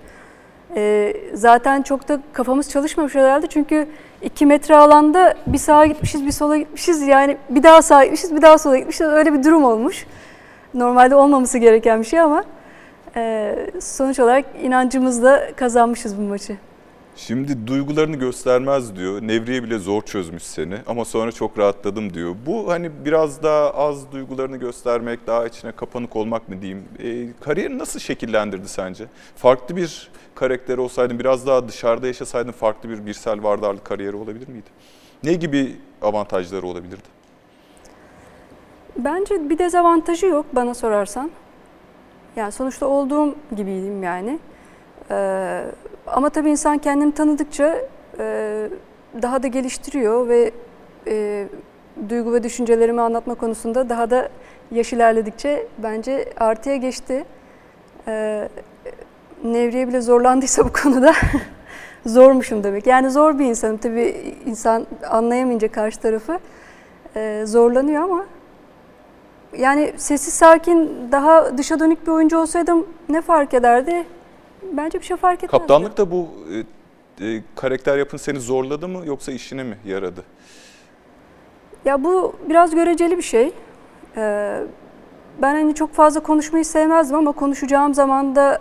Ee, 0.77 1.17
zaten 1.35 1.83
çok 1.83 2.09
da 2.09 2.21
kafamız 2.33 2.71
çalışmamış 2.71 3.15
herhalde 3.15 3.47
çünkü 3.47 3.87
iki 4.23 4.47
metre 4.47 4.77
alanda 4.77 5.35
bir 5.47 5.59
sağa 5.59 5.87
gitmişiz 5.87 6.27
bir 6.27 6.33
sola 6.33 6.57
gitmişiz 6.57 7.03
yani 7.03 7.37
bir 7.51 7.63
daha 7.63 7.83
sağa 7.83 8.05
gitmişiz 8.05 8.37
bir 8.37 8.43
daha 8.43 8.59
sola 8.59 8.79
gitmişiz 8.79 9.07
öyle 9.07 9.33
bir 9.33 9.45
durum 9.45 9.65
olmuş. 9.65 10.07
Normalde 10.75 11.15
olmaması 11.15 11.59
gereken 11.59 12.01
bir 12.01 12.07
şey 12.07 12.21
ama 12.21 12.45
e, 13.17 13.55
sonuç 13.81 14.21
olarak 14.21 14.45
inancımızla 14.63 15.43
kazanmışız 15.57 16.19
bu 16.19 16.23
maçı. 16.23 16.57
Şimdi 17.17 17.67
duygularını 17.67 18.17
göstermez 18.17 18.97
diyor. 18.97 19.23
Nevriye 19.23 19.63
bile 19.63 19.79
zor 19.79 20.03
çözmüş 20.03 20.43
seni 20.43 20.77
ama 20.87 21.05
sonra 21.05 21.33
çok 21.33 21.59
rahatladım 21.59 22.15
diyor. 22.15 22.35
Bu 22.47 22.73
hani 22.73 22.91
biraz 23.05 23.43
daha 23.43 23.71
az 23.71 24.13
duygularını 24.13 24.57
göstermek, 24.57 25.27
daha 25.27 25.47
içine 25.47 25.73
kapanık 25.73 26.17
olmak 26.17 26.49
mı 26.49 26.63
diyeyim. 26.63 26.85
E, 26.99 27.27
kariyerini 27.41 27.79
nasıl 27.79 28.01
şekillendirdi 28.01 28.69
sence? 28.69 29.07
Farklı 29.37 29.77
bir 29.77 30.11
karakter 30.35 30.79
olsaydın, 30.79 31.19
biraz 31.19 31.47
daha 31.47 31.69
dışarıda 31.69 32.07
yaşasaydın 32.07 32.53
farklı 32.53 32.89
bir 32.89 33.07
Birsel 33.07 33.43
Vardarlı 33.43 33.85
kariyeri 33.85 34.17
olabilir 34.17 34.49
miydi? 34.49 34.71
Ne 35.25 35.35
gibi 35.35 35.77
avantajları 36.03 36.67
olabilirdi? 36.67 37.15
Bence 38.97 39.51
bir 39.51 39.59
dezavantajı 39.59 40.27
yok 40.27 40.47
bana 40.53 40.75
sorarsan. 40.75 41.31
Yani 42.37 42.53
sonuçta 42.53 42.87
olduğum 42.87 43.35
gibiydim 43.57 44.03
yani. 44.03 44.39
Ee, 45.11 45.65
ama 46.07 46.31
tabii 46.31 46.51
insan 46.51 46.79
kendini 46.79 47.13
tanıdıkça 47.13 47.79
e, 48.19 48.69
daha 49.23 49.43
da 49.43 49.47
geliştiriyor 49.47 50.29
ve 50.29 50.51
e, 51.07 51.47
duygu 52.09 52.33
ve 52.33 52.43
düşüncelerimi 52.43 53.01
anlatma 53.01 53.35
konusunda 53.35 53.89
daha 53.89 54.11
da 54.11 54.29
yaş 54.71 54.93
ilerledikçe 54.93 55.67
bence 55.79 56.33
artıya 56.37 56.77
geçti. 56.77 57.25
Ee, 58.09 58.49
Nevriye 59.45 59.89
bile 59.89 60.01
zorlandıysa 60.01 60.65
bu 60.65 60.73
konuda 60.73 61.13
zormuşum 62.07 62.65
demek. 62.65 62.87
Yani 62.87 63.11
zor 63.11 63.39
bir 63.39 63.45
insanım 63.45 63.77
tabii 63.77 64.35
insan 64.47 64.87
anlayamayınca 65.11 65.73
karşı 65.73 66.01
tarafı 66.01 66.39
e, 67.17 67.43
zorlanıyor 67.47 68.03
ama 68.03 68.27
yani 69.59 69.93
sessiz 69.97 70.35
sakin 70.35 71.09
daha 71.13 71.59
dışa 71.59 71.81
dönük 71.81 72.07
bir 72.07 72.13
oyuncu 72.13 72.39
olsaydım 72.39 72.87
ne 73.09 73.21
fark 73.21 73.55
ederdi? 73.55 74.05
Bence 74.77 74.99
bir 75.01 75.05
şey 75.05 75.17
fark 75.17 75.45
etmezdi. 75.45 75.51
Kaptanlık 75.51 75.97
da 75.97 76.11
bu 76.11 76.29
e, 77.21 77.27
e, 77.27 77.43
karakter 77.57 77.99
yapın 77.99 78.17
seni 78.17 78.41
zorladı 78.41 78.89
mı 78.89 79.07
yoksa 79.07 79.33
işine 79.33 79.63
mi 79.63 79.79
yaradı? 79.85 80.23
Ya 81.85 82.05
bu 82.05 82.35
biraz 82.49 82.75
göreceli 82.75 83.17
bir 83.17 83.23
şey. 83.23 83.53
Ee, 84.17 84.61
ben 85.43 85.55
hani 85.55 85.75
çok 85.75 85.93
fazla 85.93 86.21
konuşmayı 86.21 86.65
sevmezdim 86.65 87.17
ama 87.17 87.33
konuşacağım 87.33 87.95
zaman 87.95 88.37
da 88.37 88.59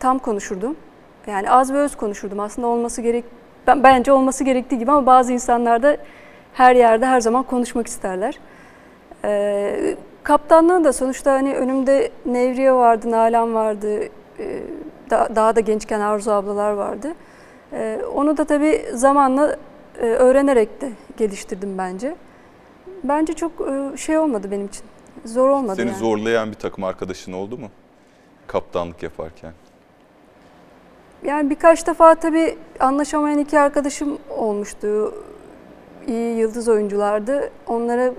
tam 0.00 0.18
konuşurdum. 0.18 0.76
Yani 1.26 1.50
az 1.50 1.72
ve 1.72 1.78
öz 1.78 1.96
konuşurdum. 1.96 2.40
Aslında 2.40 2.68
olması 2.68 3.02
gerek 3.02 3.24
ben, 3.66 3.82
bence 3.82 4.12
olması 4.12 4.44
gerektiği 4.44 4.78
gibi 4.78 4.90
ama 4.90 5.06
bazı 5.06 5.32
insanlar 5.32 5.82
da 5.82 5.96
her 6.52 6.76
yerde 6.76 7.06
her 7.06 7.20
zaman 7.20 7.42
konuşmak 7.42 7.86
isterler. 7.86 8.38
Ee, 9.24 9.96
kaptanlığı 10.22 10.84
da 10.84 10.92
sonuçta 10.92 11.32
hani 11.32 11.54
önümde 11.54 12.10
Nevriye 12.26 12.72
vardı, 12.72 13.10
Nalan 13.10 13.54
vardı, 13.54 14.02
e, 14.38 14.62
da- 15.10 15.28
daha 15.36 15.56
da 15.56 15.60
gençken 15.60 16.00
Arzu 16.00 16.30
ablalar 16.30 16.72
vardı. 16.72 17.14
Ee, 17.72 18.00
onu 18.14 18.36
da 18.36 18.44
tabii 18.44 18.84
zamanla 18.94 19.56
e, 20.00 20.06
öğrenerek 20.06 20.80
de 20.80 20.92
geliştirdim 21.16 21.78
bence. 21.78 22.16
Bence 23.04 23.32
çok 23.32 23.52
e, 23.60 23.96
şey 23.96 24.18
olmadı 24.18 24.50
benim 24.50 24.66
için. 24.66 24.82
Zor 25.24 25.48
olmadı 25.48 25.76
Seni 25.76 25.86
yani. 25.88 25.98
zorlayan 25.98 26.50
bir 26.50 26.56
takım 26.56 26.84
arkadaşın 26.84 27.32
oldu 27.32 27.58
mu? 27.58 27.66
Kaptanlık 28.46 29.02
yaparken. 29.02 29.52
Yani 31.24 31.50
birkaç 31.50 31.86
defa 31.86 32.14
tabii 32.14 32.58
anlaşamayan 32.80 33.38
iki 33.38 33.60
arkadaşım 33.60 34.18
olmuştu. 34.30 35.14
İyi 36.06 36.36
yıldız 36.38 36.68
oyunculardı. 36.68 37.50
Onları 37.66 38.14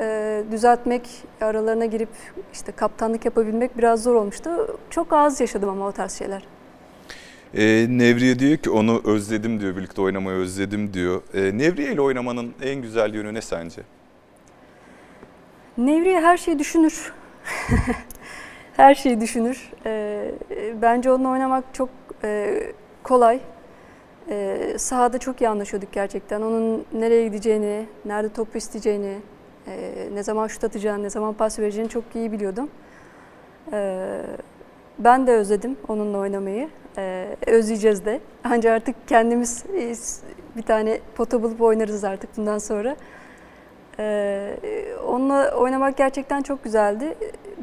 e, 0.00 0.42
düzeltmek, 0.50 1.08
aralarına 1.40 1.86
girip 1.86 2.08
işte 2.52 2.72
kaptanlık 2.72 3.24
yapabilmek 3.24 3.78
biraz 3.78 4.02
zor 4.02 4.14
olmuştu. 4.14 4.78
Çok 4.90 5.12
az 5.12 5.40
yaşadım 5.40 5.68
ama 5.68 5.86
o 5.86 5.92
tarz 5.92 6.12
şeyler. 6.12 6.42
Ee, 7.56 7.86
Nevriye 7.88 8.38
diyor 8.38 8.56
ki 8.58 8.70
onu 8.70 9.02
özledim 9.04 9.60
diyor, 9.60 9.76
birlikte 9.76 10.02
oynamayı 10.02 10.36
özledim 10.36 10.94
diyor. 10.94 11.22
Ee, 11.34 11.58
Nevriye 11.58 11.92
ile 11.92 12.00
oynamanın 12.00 12.54
en 12.62 12.82
güzel 12.82 13.14
yönü 13.14 13.34
ne 13.34 13.40
sence? 13.40 13.82
Nevriye 15.78 16.20
her 16.20 16.36
şeyi 16.36 16.58
düşünür. 16.58 17.12
her 18.76 18.94
şeyi 18.94 19.20
düşünür. 19.20 19.72
Ee, 19.86 20.30
bence 20.82 21.12
onunla 21.12 21.28
oynamak 21.28 21.64
çok 21.72 21.88
e, 22.24 22.60
kolay. 23.02 23.40
Ee, 24.30 24.74
sahada 24.78 25.18
çok 25.18 25.40
iyi 25.40 25.48
anlaşıyorduk 25.48 25.92
gerçekten. 25.92 26.40
Onun 26.40 26.84
nereye 26.92 27.28
gideceğini, 27.28 27.86
nerede 28.04 28.32
topu 28.32 28.58
isteyeceğini, 28.58 29.14
e, 29.66 30.08
ne 30.14 30.22
zaman 30.22 30.46
şut 30.46 30.64
atacağını, 30.64 31.02
ne 31.02 31.10
zaman 31.10 31.34
pas 31.34 31.58
vereceğini 31.58 31.88
çok 31.88 32.04
iyi 32.14 32.32
biliyordum. 32.32 32.68
Ee, 33.72 34.20
ben 34.98 35.26
de 35.26 35.32
özledim 35.32 35.76
onunla 35.88 36.18
oynamayı. 36.18 36.68
Ee, 36.98 37.36
özleyeceğiz 37.46 38.04
de. 38.04 38.20
Ancak 38.44 38.72
artık 38.72 39.08
kendimiz 39.08 39.64
bir 40.56 40.62
tane 40.62 41.00
pota 41.14 41.42
bulup 41.42 41.60
oynarız 41.60 42.04
artık 42.04 42.36
bundan 42.36 42.58
sonra. 42.58 42.96
Ee, 43.98 44.56
onunla 45.06 45.54
oynamak 45.56 45.96
gerçekten 45.96 46.42
çok 46.42 46.64
güzeldi. 46.64 47.14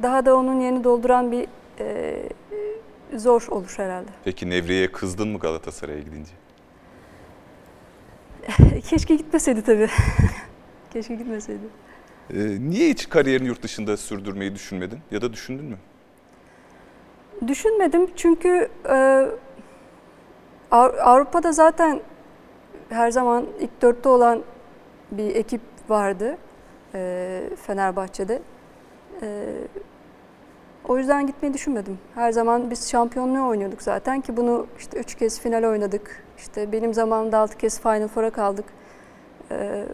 Daha 0.04 0.26
da 0.26 0.36
onun 0.36 0.60
yerini 0.60 0.84
dolduran 0.84 1.32
bir 1.32 1.48
e, 1.80 2.16
zor 3.16 3.48
olur 3.50 3.74
herhalde. 3.78 4.10
Peki 4.24 4.50
Nevriye'ye 4.50 4.92
kızdın 4.92 5.28
mı 5.28 5.40
Galatasaray'a 5.40 6.00
gidince? 6.00 6.32
Keşke 8.90 9.16
gitmeseydi 9.16 9.62
tabii. 9.62 9.88
Keşke 10.94 11.16
gitmeseydi. 11.16 11.64
Ee, 12.30 12.58
niye 12.60 12.90
hiç 12.90 13.10
kariyerini 13.10 13.48
yurt 13.48 13.64
dışında 13.64 13.98
sürdürmeyi 13.98 14.56
düşünmedin 14.56 15.00
ya 15.12 15.22
da 15.22 15.34
düşündün 15.34 15.66
mü? 15.66 15.78
Düşünmedim 17.48 18.08
çünkü 18.16 18.70
e, 18.90 19.28
Av- 20.72 20.98
Avrupa'da 21.00 21.52
zaten 21.52 22.02
her 22.90 23.12
zaman 23.12 23.46
ilk 23.60 23.82
dörtte 23.82 24.10
olan 24.10 24.44
bir 25.12 25.36
ekip 25.36 25.62
vardı 25.90 26.38
e, 26.94 27.42
Fenerbahçe'de. 27.66 28.42
E, 29.22 29.46
o 30.88 30.98
yüzden 30.98 31.28
gitmeyi 31.28 31.54
düşünmedim. 31.54 32.00
Her 32.16 32.32
zaman 32.32 32.72
biz 32.72 32.90
şampiyonluğu 32.92 33.48
oynuyorduk 33.48 33.82
zaten 33.82 34.22
ki 34.22 34.38
bunu 34.38 34.68
işte 34.80 35.00
üç 35.00 35.16
kez 35.16 35.40
final 35.42 35.64
oynadık. 35.64 36.24
İşte 36.38 36.72
benim 36.72 36.94
zamanımda 36.94 37.38
altı 37.38 37.58
kez 37.58 37.80
Final 37.82 38.08
Four'a 38.08 38.30
kaldık. 38.30 38.66
E, 39.52 39.86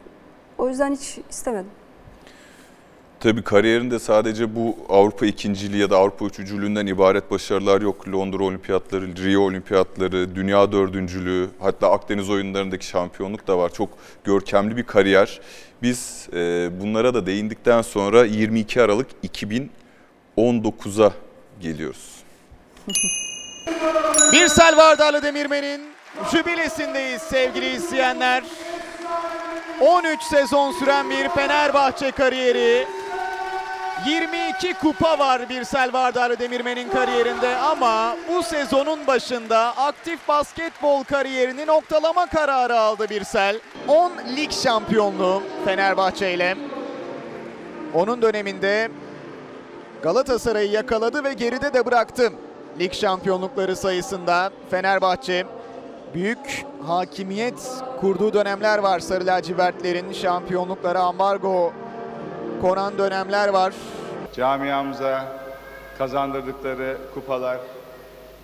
o 0.57 0.69
yüzden 0.69 0.91
hiç 0.91 1.19
istemedim. 1.29 1.71
Tabii 3.27 3.43
kariyerinde 3.43 3.99
sadece 3.99 4.55
bu 4.55 4.77
Avrupa 4.89 5.25
ikinciliği 5.25 5.81
ya 5.81 5.89
da 5.89 5.97
Avrupa 5.97 6.25
üçüncülüğünden 6.25 6.87
ibaret 6.87 7.31
başarılar 7.31 7.81
yok. 7.81 8.07
Londra 8.09 8.43
Olimpiyatları, 8.43 9.07
Rio 9.07 9.41
Olimpiyatları, 9.41 10.35
Dünya 10.35 10.71
dördüncülüğü, 10.71 11.49
hatta 11.59 11.91
Akdeniz 11.91 12.29
oyunlarındaki 12.29 12.85
şampiyonluk 12.85 13.47
da 13.47 13.57
var. 13.57 13.73
Çok 13.73 13.89
görkemli 14.23 14.77
bir 14.77 14.83
kariyer. 14.83 15.39
Biz 15.81 16.29
e, 16.33 16.69
bunlara 16.81 17.13
da 17.13 17.25
değindikten 17.25 17.81
sonra 17.81 18.25
22 18.25 18.81
Aralık 18.81 19.07
2019'a 20.37 21.11
geliyoruz. 21.59 22.09
Birsel 24.31 24.77
Vardarlı 24.77 25.23
Demirmen'in 25.23 25.81
jübilesindeyiz 26.31 27.21
sevgili 27.21 27.75
izleyenler. 27.75 28.43
13 29.81 30.23
sezon 30.23 30.71
süren 30.71 31.09
bir 31.09 31.29
Fenerbahçe 31.29 32.11
kariyeri. 32.11 32.96
22 34.05 34.73
kupa 34.73 35.19
var 35.19 35.49
Birsel 35.49 35.93
Vardarlı 35.93 36.39
Demirmen'in 36.39 36.89
kariyerinde 36.89 37.55
ama 37.55 38.15
bu 38.29 38.43
sezonun 38.43 39.07
başında 39.07 39.77
aktif 39.77 40.27
basketbol 40.27 41.03
kariyerini 41.03 41.67
noktalama 41.67 42.25
kararı 42.25 42.79
aldı 42.79 43.10
Birsel. 43.10 43.60
10 43.88 44.12
lig 44.36 44.51
şampiyonluğu 44.51 45.43
Fenerbahçe 45.65 46.33
ile. 46.33 46.57
Onun 47.93 48.21
döneminde 48.21 48.91
Galatasaray'ı 50.03 50.71
yakaladı 50.71 51.23
ve 51.23 51.33
geride 51.33 51.73
de 51.73 51.86
bıraktı. 51.86 52.31
Lig 52.79 52.93
şampiyonlukları 52.93 53.75
sayısında 53.75 54.51
Fenerbahçe 54.69 55.45
büyük 56.13 56.65
hakimiyet 56.88 57.71
kurduğu 58.01 58.33
dönemler 58.33 58.77
var. 58.77 58.99
Sarı 58.99 59.25
lacivertlerin 59.25 60.13
şampiyonluklara 60.13 60.99
ambargo 60.99 61.73
konan 62.62 62.98
dönemler 62.98 63.48
var. 63.48 63.74
Camiamıza 64.34 65.28
kazandırdıkları 65.98 66.98
kupalar, 67.13 67.58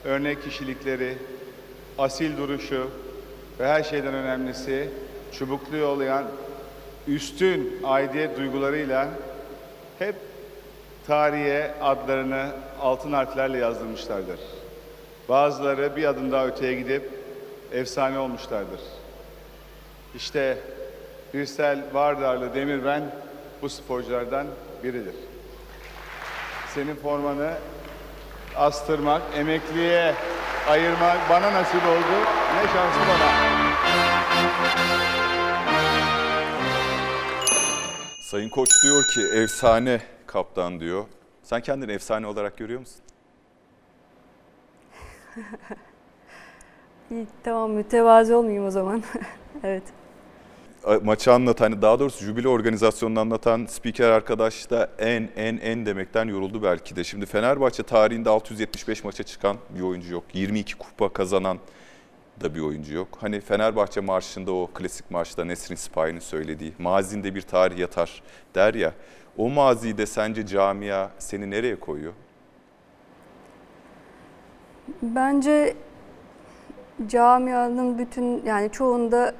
örnek 0.05 0.43
kişilikleri, 0.43 1.17
asil 1.97 2.37
duruşu 2.37 2.89
ve 3.59 3.67
her 3.67 3.83
şeyden 3.83 4.13
önemlisi 4.13 4.89
çubuklu 5.31 5.77
yollayan 5.77 6.23
üstün 7.07 7.81
aidiyet 7.83 8.37
duygularıyla 8.37 9.07
hep 9.99 10.15
tarihe 11.07 11.71
adlarını 11.81 12.49
altın 12.81 13.13
harflerle 13.13 13.57
yazdırmışlardır. 13.57 14.39
Bazıları 15.29 15.95
bir 15.95 16.03
adım 16.03 16.31
daha 16.31 16.47
öteye 16.47 16.73
gidip 16.73 17.09
efsane 17.71 18.19
olmuşlardır. 18.19 18.79
İşte 20.15 20.57
Birsel 21.33 21.83
Vardarlı 21.93 22.53
Demirben 22.53 23.03
bu 23.63 23.69
sporculardan 23.69 24.47
biridir. 24.83 25.15
Senin 26.73 26.95
formanı 26.95 27.53
astırmak, 28.55 29.21
emekliye 29.35 30.13
ayırmak 30.67 31.29
bana 31.29 31.53
nasip 31.53 31.83
oldu. 31.83 32.19
Ne 32.55 32.67
şansı 32.67 32.99
bana. 32.99 33.33
Sayın 38.31 38.49
Koç 38.49 38.69
diyor 38.83 39.03
ki 39.13 39.21
efsane 39.37 40.01
kaptan 40.27 40.79
diyor. 40.79 41.05
Sen 41.43 41.61
kendini 41.61 41.91
efsane 41.91 42.27
olarak 42.27 42.57
görüyor 42.57 42.79
musun? 42.79 43.01
İyi, 47.11 47.27
tamam 47.43 47.71
mütevazi 47.71 48.35
olmayayım 48.35 48.65
o 48.65 48.71
zaman. 48.71 49.03
evet. 49.63 49.83
Maçı 51.03 51.33
anlatan, 51.33 51.71
hani 51.71 51.81
daha 51.81 51.99
doğrusu 51.99 52.25
jübile 52.25 52.47
organizasyonunu 52.47 53.19
anlatan 53.19 53.65
spiker 53.65 54.09
arkadaş 54.09 54.69
da 54.69 54.89
en 54.99 55.29
en 55.35 55.57
en 55.57 55.85
demekten 55.85 56.27
yoruldu 56.27 56.63
belki 56.63 56.95
de. 56.95 57.03
Şimdi 57.03 57.25
Fenerbahçe 57.25 57.83
tarihinde 57.83 58.29
675 58.29 59.03
maça 59.03 59.23
çıkan 59.23 59.57
bir 59.69 59.81
oyuncu 59.81 60.13
yok. 60.13 60.23
22 60.33 60.75
kupa 60.77 61.09
kazanan 61.13 61.57
da 62.41 62.55
bir 62.55 62.59
oyuncu 62.59 62.93
yok. 62.93 63.07
Hani 63.21 63.41
Fenerbahçe 63.41 64.01
marşında 64.01 64.51
o 64.51 64.69
klasik 64.73 65.11
marşta 65.11 65.45
Nesrin 65.45 65.75
Sipahi'nin 65.75 66.19
söylediği 66.19 66.73
mazinde 66.79 67.35
bir 67.35 67.41
tarih 67.41 67.77
yatar 67.77 68.23
der 68.55 68.73
ya. 68.73 68.93
O 69.37 69.49
mazide 69.49 70.05
sence 70.05 70.45
camia 70.45 71.09
seni 71.19 71.51
nereye 71.51 71.79
koyuyor? 71.79 72.13
Bence 75.01 75.75
camianın 77.07 77.97
bütün 77.97 78.45
yani 78.45 78.71
çoğunda 78.71 79.33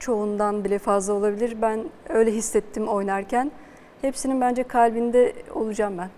çoğundan 0.00 0.64
bile 0.64 0.78
fazla 0.78 1.12
olabilir. 1.12 1.56
Ben 1.62 1.84
öyle 2.08 2.32
hissettim 2.32 2.88
oynarken. 2.88 3.52
Hepsinin 4.00 4.40
bence 4.40 4.62
kalbinde 4.62 5.32
olacağım 5.54 5.98
ben. 5.98 6.10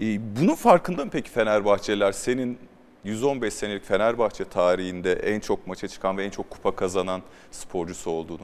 Ee, 0.00 0.20
Bunun 0.40 0.54
farkında 0.54 1.04
mı 1.04 1.10
peki 1.10 1.30
Fenerbahçeliler? 1.30 2.12
Senin 2.12 2.58
115 3.04 3.54
senelik 3.54 3.84
Fenerbahçe 3.84 4.44
tarihinde 4.44 5.12
en 5.12 5.40
çok 5.40 5.66
maça 5.66 5.88
çıkan 5.88 6.16
ve 6.18 6.24
en 6.24 6.30
çok 6.30 6.50
kupa 6.50 6.76
kazanan 6.76 7.22
sporcusu 7.50 8.10
olduğunu. 8.10 8.42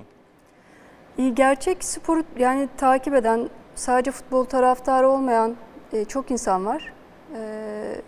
Gerçek 1.35 1.85
sporu 1.85 2.23
yani 2.39 2.69
takip 2.77 3.15
eden, 3.15 3.51
sadece 3.75 4.11
futbol 4.11 4.45
taraftarı 4.45 5.09
olmayan 5.09 5.57
e, 5.93 6.05
çok 6.05 6.31
insan 6.31 6.67
var. 6.67 6.93
E, 7.37 8.03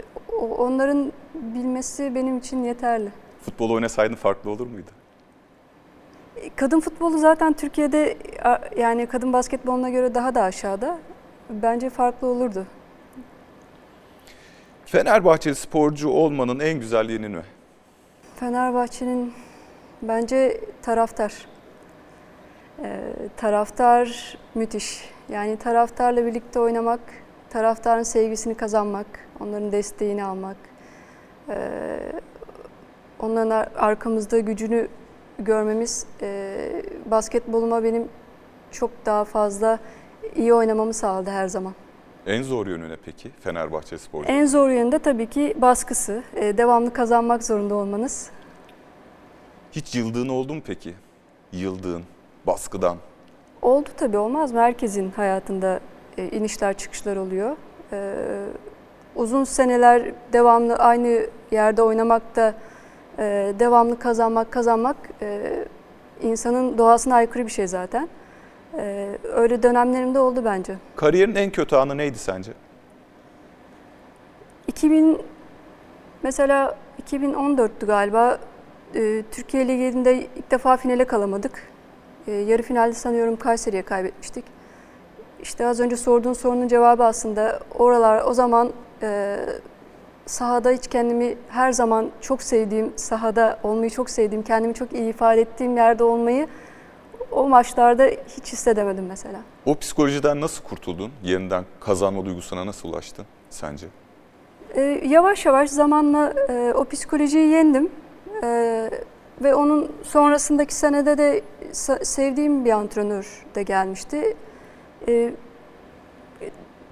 onların 0.58 1.12
bilmesi 1.34 2.14
benim 2.14 2.38
için 2.38 2.64
yeterli. 2.64 3.08
Futbol 3.42 3.70
oynasaydın 3.70 4.14
farklı 4.14 4.50
olur 4.50 4.66
muydu? 4.66 4.90
Kadın 6.56 6.80
futbolu 6.80 7.18
zaten 7.18 7.52
Türkiye'de 7.52 8.16
yani 8.76 9.06
kadın 9.06 9.32
basketboluna 9.32 9.90
göre 9.90 10.14
daha 10.14 10.34
da 10.34 10.42
aşağıda. 10.42 10.98
Bence 11.50 11.90
farklı 11.90 12.26
olurdu. 12.26 12.66
Fenerbahçeli 14.86 15.54
sporcu 15.54 16.08
olmanın 16.08 16.60
en 16.60 16.80
güzel 16.80 17.10
yönü 17.10 17.32
ne? 17.32 17.42
Fenerbahçe'nin 18.36 19.32
Bence 20.08 20.60
taraftar. 20.82 21.46
Ee, 22.82 23.00
taraftar 23.36 24.38
müthiş. 24.54 25.10
Yani 25.28 25.56
taraftarla 25.56 26.26
birlikte 26.26 26.60
oynamak, 26.60 27.00
taraftarın 27.50 28.02
sevgisini 28.02 28.54
kazanmak, 28.54 29.06
onların 29.40 29.72
desteğini 29.72 30.24
almak, 30.24 30.56
ee, 31.48 31.98
onların 33.20 33.50
ar- 33.50 33.68
arkamızda 33.76 34.38
gücünü 34.38 34.88
görmemiz 35.38 36.06
ee, 36.22 36.82
basketboluma 37.06 37.84
benim 37.84 38.08
çok 38.70 38.90
daha 39.06 39.24
fazla 39.24 39.78
iyi 40.36 40.54
oynamamı 40.54 40.94
sağladı 40.94 41.30
her 41.30 41.48
zaman. 41.48 41.72
En 42.26 42.42
zor 42.42 42.66
yönü 42.66 42.88
ne 42.88 42.96
peki 43.04 43.30
Fenerbahçe 43.40 43.98
Sporcu? 43.98 44.32
En 44.32 44.46
zor 44.46 44.68
yönü 44.68 44.92
de 44.92 44.98
tabii 44.98 45.26
ki 45.26 45.54
baskısı. 45.56 46.22
Ee, 46.36 46.58
devamlı 46.58 46.92
kazanmak 46.92 47.44
zorunda 47.44 47.74
olmanız. 47.74 48.30
Hiç 49.72 49.94
yıldığın 49.94 50.28
oldu 50.28 50.54
mu 50.54 50.60
peki? 50.66 50.94
Yıldığın, 51.52 52.02
baskıdan. 52.46 52.96
Oldu 53.62 53.88
tabii 53.96 54.18
olmaz 54.18 54.52
mı? 54.52 54.60
Herkesin 54.60 55.10
hayatında 55.10 55.80
e, 56.18 56.28
inişler 56.28 56.74
çıkışlar 56.76 57.16
oluyor. 57.16 57.56
Ee, 57.92 58.14
uzun 59.16 59.44
seneler 59.44 60.12
devamlı 60.32 60.76
aynı 60.76 61.26
yerde 61.50 61.82
oynamak 61.82 62.36
da 62.36 62.54
e, 63.18 63.54
devamlı 63.58 63.98
kazanmak 63.98 64.52
kazanmak 64.52 64.96
e, 65.22 65.52
insanın 66.22 66.78
doğasına 66.78 67.14
aykırı 67.14 67.46
bir 67.46 67.50
şey 67.50 67.66
zaten. 67.66 68.08
Ee, 68.78 69.18
öyle 69.34 69.62
dönemlerimde 69.62 70.18
oldu 70.18 70.44
bence. 70.44 70.74
Kariyerin 70.96 71.34
en 71.34 71.50
kötü 71.50 71.76
anı 71.76 71.96
neydi 71.96 72.18
sence? 72.18 72.52
2000 74.66 75.22
mesela 76.22 76.76
2014'tü 77.10 77.86
galiba 77.86 78.38
Ee, 78.94 79.22
Türkiye 79.30 79.68
Ligi'nde 79.68 80.14
ilk 80.36 80.50
defa 80.50 80.76
finale 80.76 81.04
kalamadık. 81.04 81.68
Ee, 82.26 82.32
yarı 82.32 82.62
finalde 82.62 82.92
sanıyorum 82.94 83.36
Kayseri'ye 83.36 83.82
kaybetmiştik. 83.82 84.44
İşte 85.42 85.66
az 85.66 85.80
önce 85.80 85.96
sorduğun 85.96 86.32
sorunun 86.32 86.68
cevabı 86.68 87.04
aslında 87.04 87.60
oralar 87.78 88.24
o 88.26 88.34
zaman 88.34 88.72
e, 89.02 89.36
sahada 90.26 90.70
hiç 90.70 90.86
kendimi 90.88 91.36
her 91.48 91.72
zaman 91.72 92.10
çok 92.20 92.42
sevdiğim, 92.42 92.92
sahada 92.96 93.58
olmayı 93.62 93.90
çok 93.90 94.10
sevdiğim, 94.10 94.42
kendimi 94.42 94.74
çok 94.74 94.92
iyi 94.92 95.10
ifade 95.10 95.40
ettiğim 95.40 95.76
yerde 95.76 96.04
olmayı 96.04 96.46
o 97.30 97.48
maçlarda 97.48 98.04
hiç 98.04 98.52
hissedemedim 98.52 99.06
mesela. 99.06 99.40
O 99.66 99.78
psikolojiden 99.78 100.40
nasıl 100.40 100.64
kurtuldun? 100.64 101.12
Yeniden 101.22 101.64
kazanma 101.80 102.24
duygusuna 102.24 102.66
nasıl 102.66 102.88
ulaştın 102.88 103.26
sence? 103.50 103.86
Ee, 104.74 105.02
yavaş 105.06 105.46
yavaş 105.46 105.70
zamanla 105.70 106.34
e, 106.48 106.72
o 106.74 106.84
psikolojiyi 106.84 107.48
yendim. 107.48 107.90
Ee, 108.42 108.90
ve 109.42 109.54
onun 109.54 109.92
sonrasındaki 110.02 110.74
senede 110.74 111.18
de 111.18 111.42
sevdiğim 112.02 112.64
bir 112.64 112.70
antrenör 112.70 113.44
de 113.54 113.62
gelmişti. 113.62 114.36
Ee, 115.08 115.32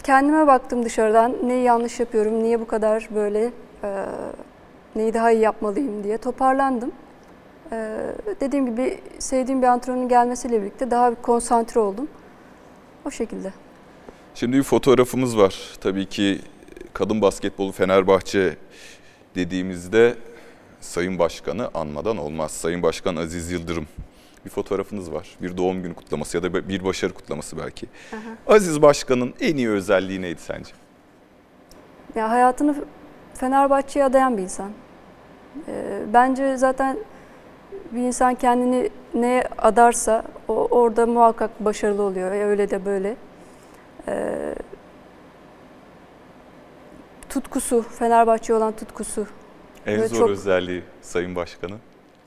kendime 0.04 0.46
baktım 0.46 0.84
dışarıdan. 0.84 1.36
Neyi 1.42 1.62
yanlış 1.62 2.00
yapıyorum, 2.00 2.42
niye 2.42 2.60
bu 2.60 2.66
kadar 2.66 3.08
böyle, 3.14 3.52
e, 3.84 4.06
neyi 4.96 5.14
daha 5.14 5.30
iyi 5.30 5.40
yapmalıyım 5.40 6.04
diye 6.04 6.18
toparlandım. 6.18 6.92
Ee, 7.72 7.96
dediğim 8.40 8.66
gibi 8.66 9.00
sevdiğim 9.18 9.62
bir 9.62 9.66
antrenörün 9.66 10.08
gelmesiyle 10.08 10.60
birlikte 10.62 10.90
daha 10.90 11.10
bir 11.10 11.16
konsantre 11.16 11.80
oldum. 11.80 12.08
O 13.04 13.10
şekilde. 13.10 13.52
Şimdi 14.34 14.56
bir 14.56 14.62
fotoğrafımız 14.62 15.38
var. 15.38 15.56
Tabii 15.80 16.06
ki 16.06 16.40
kadın 16.92 17.22
basketbolu 17.22 17.72
Fenerbahçe 17.72 18.56
dediğimizde 19.34 20.14
Sayın 20.80 21.18
Başkan'ı 21.18 21.70
anmadan 21.74 22.16
olmaz. 22.16 22.50
Sayın 22.50 22.82
Başkan 22.82 23.16
Aziz 23.16 23.50
Yıldırım 23.50 23.86
bir 24.44 24.50
fotoğrafınız 24.50 25.12
var. 25.12 25.36
Bir 25.42 25.56
doğum 25.56 25.82
günü 25.82 25.94
kutlaması 25.94 26.36
ya 26.36 26.42
da 26.42 26.68
bir 26.68 26.84
başarı 26.84 27.12
kutlaması 27.12 27.58
belki. 27.58 27.86
Aziz 28.46 28.82
Başkan'ın 28.82 29.34
en 29.40 29.56
iyi 29.56 29.70
özelliği 29.70 30.22
neydi 30.22 30.40
sence? 30.40 30.70
Ya 32.14 32.30
hayatını 32.30 32.84
Fenerbahçe'ye 33.34 34.04
adayan 34.04 34.36
bir 34.36 34.42
insan. 34.42 34.70
Ee, 35.68 36.02
bence 36.12 36.56
zaten 36.56 36.98
bir 37.92 38.00
insan 38.02 38.34
kendini 38.34 38.90
neye 39.14 39.44
adarsa 39.58 40.24
o 40.48 40.54
orada 40.70 41.06
muhakkak 41.06 41.64
başarılı 41.64 42.02
oluyor. 42.02 42.32
Ya 42.32 42.46
Öyle 42.46 42.70
de 42.70 42.84
böyle. 42.84 43.16
Ee, 44.08 44.54
tutkusu, 47.28 47.82
Fenerbahçe 47.82 48.54
olan 48.54 48.72
tutkusu. 48.76 49.26
En 49.86 49.96
Böyle 49.96 50.08
zor 50.08 50.18
çok- 50.18 50.30
özelliği 50.30 50.82
Sayın 51.02 51.36
Başkan'ın. 51.36 51.78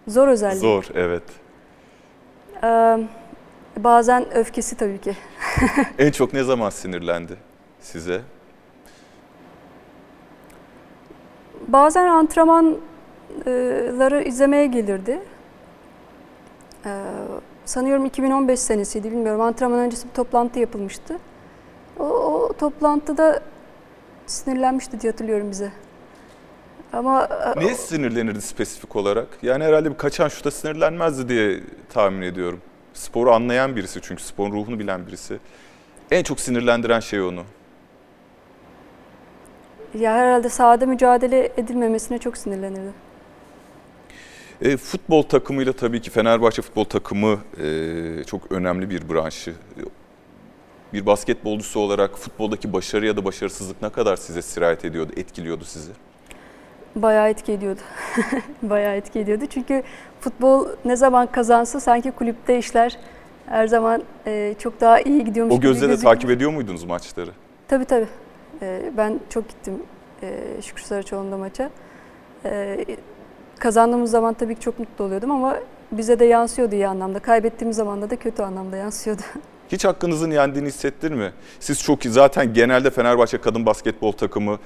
Zor 0.08 0.28
özelliği. 0.28 0.60
Zor, 0.62 0.86
evet. 0.96 1.24
Ee, 2.66 3.00
bazen 3.78 4.34
öfkesi 4.34 4.78
tabii 4.78 5.02
ki. 5.02 5.16
En 6.00 6.12
çok 6.12 6.34
ne 6.34 6.44
zaman 6.44 6.70
sinirlendi 6.70 7.38
size? 7.82 8.22
Bazen 11.68 12.08
antrenmanları 12.08 14.24
izlemeye 14.24 14.66
gelirdi. 14.66 15.20
Ee, 16.86 17.02
sanıyorum 17.66 18.06
2015 18.06 18.60
senesiydi 18.60 19.12
bilmiyorum. 19.12 19.42
Antrenman 19.42 19.80
öncesi 19.80 20.08
bir 20.08 20.14
toplantı 20.14 20.60
yapılmıştı. 20.60 21.18
O, 22.00 22.04
o 22.04 22.54
toplantıda 22.54 23.42
sinirlenmişti 24.26 25.02
diye 25.02 25.12
hatırlıyorum 25.12 25.52
bize. 25.52 25.72
Ama 26.94 27.30
e, 27.56 27.60
Niye 27.60 27.76
sinirlenirdi 27.76 28.42
spesifik 28.42 28.96
olarak? 28.96 29.28
Yani 29.42 29.64
herhalde 29.64 29.92
bir 29.92 29.98
kaçan 29.98 30.28
şuta 30.28 30.52
sinirlenmezdi 30.52 31.30
diye 31.30 31.60
tahmin 31.94 32.22
ediyorum. 32.22 32.62
Sporu 32.94 33.32
anlayan 33.32 33.76
birisi 33.76 34.00
çünkü 34.04 34.24
sporun 34.24 34.52
ruhunu 34.52 34.80
bilen 34.80 35.08
birisi. 35.08 35.40
En 36.12 36.24
çok 36.24 36.40
sinirlendiren 36.40 37.00
şey 37.00 37.22
onu. 37.22 37.44
ya 40.00 40.14
herhalde 40.14 40.50
sahada 40.50 40.86
mücadele 40.86 41.52
edilmemesine 41.58 42.18
çok 42.18 42.38
sinirlenirdi. 42.38 42.92
E, 44.62 44.78
futbol 44.78 45.24
takımıyla 45.24 45.74
tabii 45.74 46.02
ki 46.02 46.10
Fenerbahçe 46.10 46.62
futbol 46.62 46.84
takımı 46.84 47.40
e, 47.64 48.24
çok 48.24 48.52
önemli 48.52 48.90
bir 48.90 49.10
branşı. 49.10 49.54
Bir 50.94 51.06
basketbolcusu 51.06 51.80
olarak 51.80 52.18
futboldaki 52.18 52.74
başarı 52.74 53.06
ya 53.06 53.18
da 53.18 53.26
başarısızlık 53.26 53.82
ne 53.82 53.90
kadar 53.90 54.16
size 54.16 54.42
sirayet 54.42 54.86
ediyordu, 54.86 55.12
etkiliyordu 55.18 55.64
sizi? 55.66 55.92
Bayağı 56.96 57.30
etki 57.30 57.52
ediyordu. 57.52 57.80
Bayağı 58.62 58.96
etki 58.96 59.20
ediyordu. 59.20 59.46
Çünkü 59.50 59.84
futbol 60.20 60.68
ne 60.86 60.96
zaman 60.96 61.28
kazansa 61.32 61.80
sanki 61.80 62.12
kulüpte 62.12 62.58
işler 62.58 62.98
her 63.46 63.68
zaman 63.68 64.04
e, 64.28 64.56
çok 64.60 64.82
daha 64.82 65.00
iyi 65.02 65.24
gidiyormuş 65.26 65.56
O 65.56 65.58
gibi 65.58 65.68
gözle 65.68 65.90
de 65.90 65.98
takip 65.98 66.30
ediyor 66.30 66.52
muydunuz 66.52 66.84
maçları? 66.84 67.32
Tabii 67.68 67.86
tabii. 67.86 68.08
Ee, 68.62 68.92
ben 68.98 69.20
çok 69.30 69.50
gittim 69.50 69.74
e, 70.24 70.62
Şükrü 70.62 70.84
Saraçoğlu'nda 70.84 71.38
maça. 71.38 71.70
Ee, 72.46 72.86
kazandığımız 73.60 74.12
zaman 74.12 74.34
tabii 74.34 74.56
ki 74.56 74.62
çok 74.62 74.80
mutlu 74.80 75.06
oluyordum 75.06 75.32
ama 75.32 75.58
bize 75.92 76.20
de 76.20 76.26
yansıyordu 76.26 76.76
iyi 76.76 76.88
anlamda. 76.88 77.20
Kaybettiğimiz 77.20 77.78
zaman 77.78 78.10
da, 78.10 78.16
kötü 78.16 78.44
anlamda 78.44 78.78
yansıyordu. 78.78 79.22
Hiç 79.72 79.86
hakkınızın 79.86 80.32
yendiğini 80.32 80.68
hissettir 80.68 81.12
mi? 81.12 81.32
Siz 81.60 81.84
çok. 81.84 82.04
Zaten 82.04 82.54
genelde 82.54 82.90
Fenerbahçe 82.90 83.38
kadın 83.38 83.66
basketbol 83.66 84.12
takımı 84.12 84.60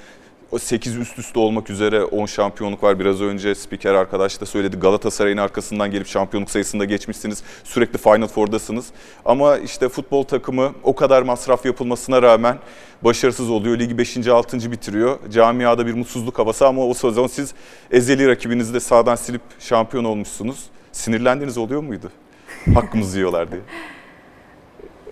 o 0.52 0.60
8 0.60 0.98
üst 0.98 1.20
üste 1.20 1.40
olmak 1.40 1.70
üzere 1.70 2.04
10 2.04 2.26
şampiyonluk 2.26 2.84
var. 2.84 3.00
Biraz 3.00 3.22
önce 3.22 3.56
spiker 3.56 3.94
arkadaş 3.94 4.42
da 4.42 4.46
söyledi. 4.46 4.78
Galatasaray'ın 4.78 5.38
arkasından 5.38 5.92
gelip 5.92 6.08
şampiyonluk 6.08 6.50
sayısında 6.50 6.86
geçmişsiniz. 6.86 7.44
Sürekli 7.64 7.98
Final 7.98 8.28
Four'dasınız. 8.28 8.88
Ama 9.26 9.58
işte 9.58 9.90
futbol 9.90 10.24
takımı 10.24 10.72
o 10.84 10.96
kadar 10.96 11.22
masraf 11.22 11.66
yapılmasına 11.66 12.22
rağmen 12.22 12.58
başarısız 13.02 13.50
oluyor. 13.50 13.80
Ligi 13.80 13.98
5. 13.98 14.28
6. 14.28 14.72
bitiriyor. 14.72 15.20
Camiada 15.32 15.88
bir 15.88 15.94
mutsuzluk 15.94 16.40
havası 16.40 16.68
ama 16.68 16.86
o 16.86 16.94
sezon 16.94 17.28
siz 17.28 17.54
ezeli 17.92 18.28
rakibinizi 18.28 18.74
de 18.74 18.80
sağdan 18.80 19.16
silip 19.16 19.42
şampiyon 19.60 20.04
olmuşsunuz. 20.04 20.66
Sinirlendiğiniz 20.92 21.58
oluyor 21.58 21.82
muydu? 21.82 22.12
Hakkımızı 22.74 23.18
yiyorlar 23.18 23.52
diye. 23.52 23.62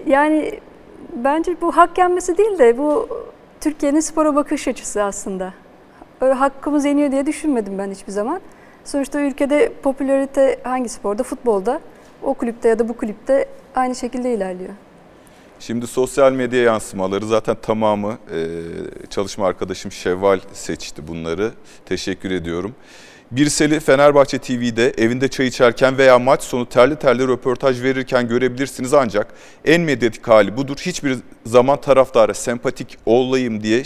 Yani 0.08 0.60
bence 1.14 1.62
bu 1.62 1.78
hak 1.78 1.98
yenmesi 1.98 2.38
değil 2.38 2.58
de 2.60 2.78
bu 2.78 3.10
Türkiye'nin 3.62 4.00
spora 4.00 4.36
bakış 4.36 4.68
açısı 4.68 5.04
aslında. 5.04 5.54
Öyle 6.22 6.34
hakkımız 6.34 6.86
yeniyor 6.86 7.12
diye 7.12 7.26
düşünmedim 7.26 7.78
ben 7.78 7.92
hiçbir 7.92 8.12
zaman. 8.12 8.42
Sonuçta 8.86 9.20
ülkede 9.20 9.74
popülarite 9.84 10.60
hangi 10.64 10.90
sporda? 10.90 11.24
Futbolda. 11.24 11.82
O 12.24 12.34
kulüpte 12.34 12.70
ya 12.70 12.80
da 12.80 12.90
bu 12.90 12.98
kulüpte 12.98 13.50
aynı 13.76 13.96
şekilde 13.96 14.34
ilerliyor. 14.34 14.74
Şimdi 15.60 15.88
sosyal 15.88 16.32
medya 16.32 16.62
yansımaları 16.62 17.26
zaten 17.26 17.56
tamamı 17.62 18.18
çalışma 19.10 19.48
arkadaşım 19.48 19.92
Şevval 19.92 20.40
seçti 20.54 21.08
bunları. 21.08 21.52
Teşekkür 21.86 22.32
ediyorum. 22.32 22.76
Birsel'i 23.32 23.80
Fenerbahçe 23.80 24.38
TV'de 24.38 24.94
evinde 24.98 25.28
çay 25.28 25.48
içerken 25.48 25.98
veya 25.98 26.20
maç 26.20 26.44
sonu 26.44 26.66
terli 26.66 26.96
terli 26.96 27.28
röportaj 27.28 27.84
verirken 27.84 28.28
görebilirsiniz 28.28 28.94
ancak 28.94 29.28
en 29.66 29.82
medyatik 29.82 30.28
hali 30.28 30.58
budur. 30.58 30.78
Hiçbir 30.80 31.18
zaman 31.46 31.82
taraftara 31.82 32.34
sempatik 32.34 32.98
olayım 33.06 33.64
diye 33.64 33.84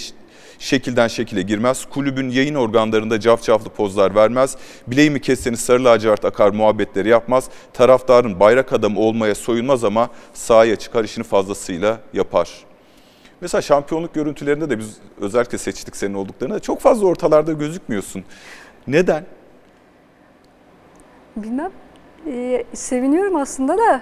şekilden 0.60 1.08
şekile 1.08 1.42
girmez. 1.42 1.86
Kulübün 1.86 2.30
yayın 2.30 2.56
organlarında 2.56 3.20
cafcaflı 3.20 3.70
pozlar 3.70 4.16
vermez. 4.16 4.58
Bileğimi 4.88 5.22
kesseniz 5.22 5.60
sarı 5.60 5.86
lacivert 5.86 6.26
akar 6.26 6.50
muhabbetleri 6.50 7.10
yapmaz. 7.10 7.50
Taraftarın 7.74 8.40
bayrak 8.40 8.74
adamı 8.74 9.00
olmaya 9.00 9.36
soyunmaz 9.36 9.84
ama 9.84 10.10
sahaya 10.34 10.76
çıkar 10.76 11.04
işini 11.04 11.24
fazlasıyla 11.24 12.00
yapar. 12.14 12.50
Mesela 13.42 13.62
şampiyonluk 13.62 14.14
görüntülerinde 14.14 14.70
de 14.70 14.80
biz 14.80 14.98
özellikle 15.22 15.58
seçtik 15.58 15.96
senin 15.96 16.14
olduklarını 16.14 16.56
da 16.56 16.60
çok 16.60 16.82
fazla 16.82 17.08
ortalarda 17.08 17.54
gözükmüyorsun. 17.54 18.24
Neden? 18.88 19.26
Bilmem. 21.36 21.72
Ee, 22.28 22.64
seviniyorum 22.74 23.36
aslında 23.36 23.78
da. 23.78 24.02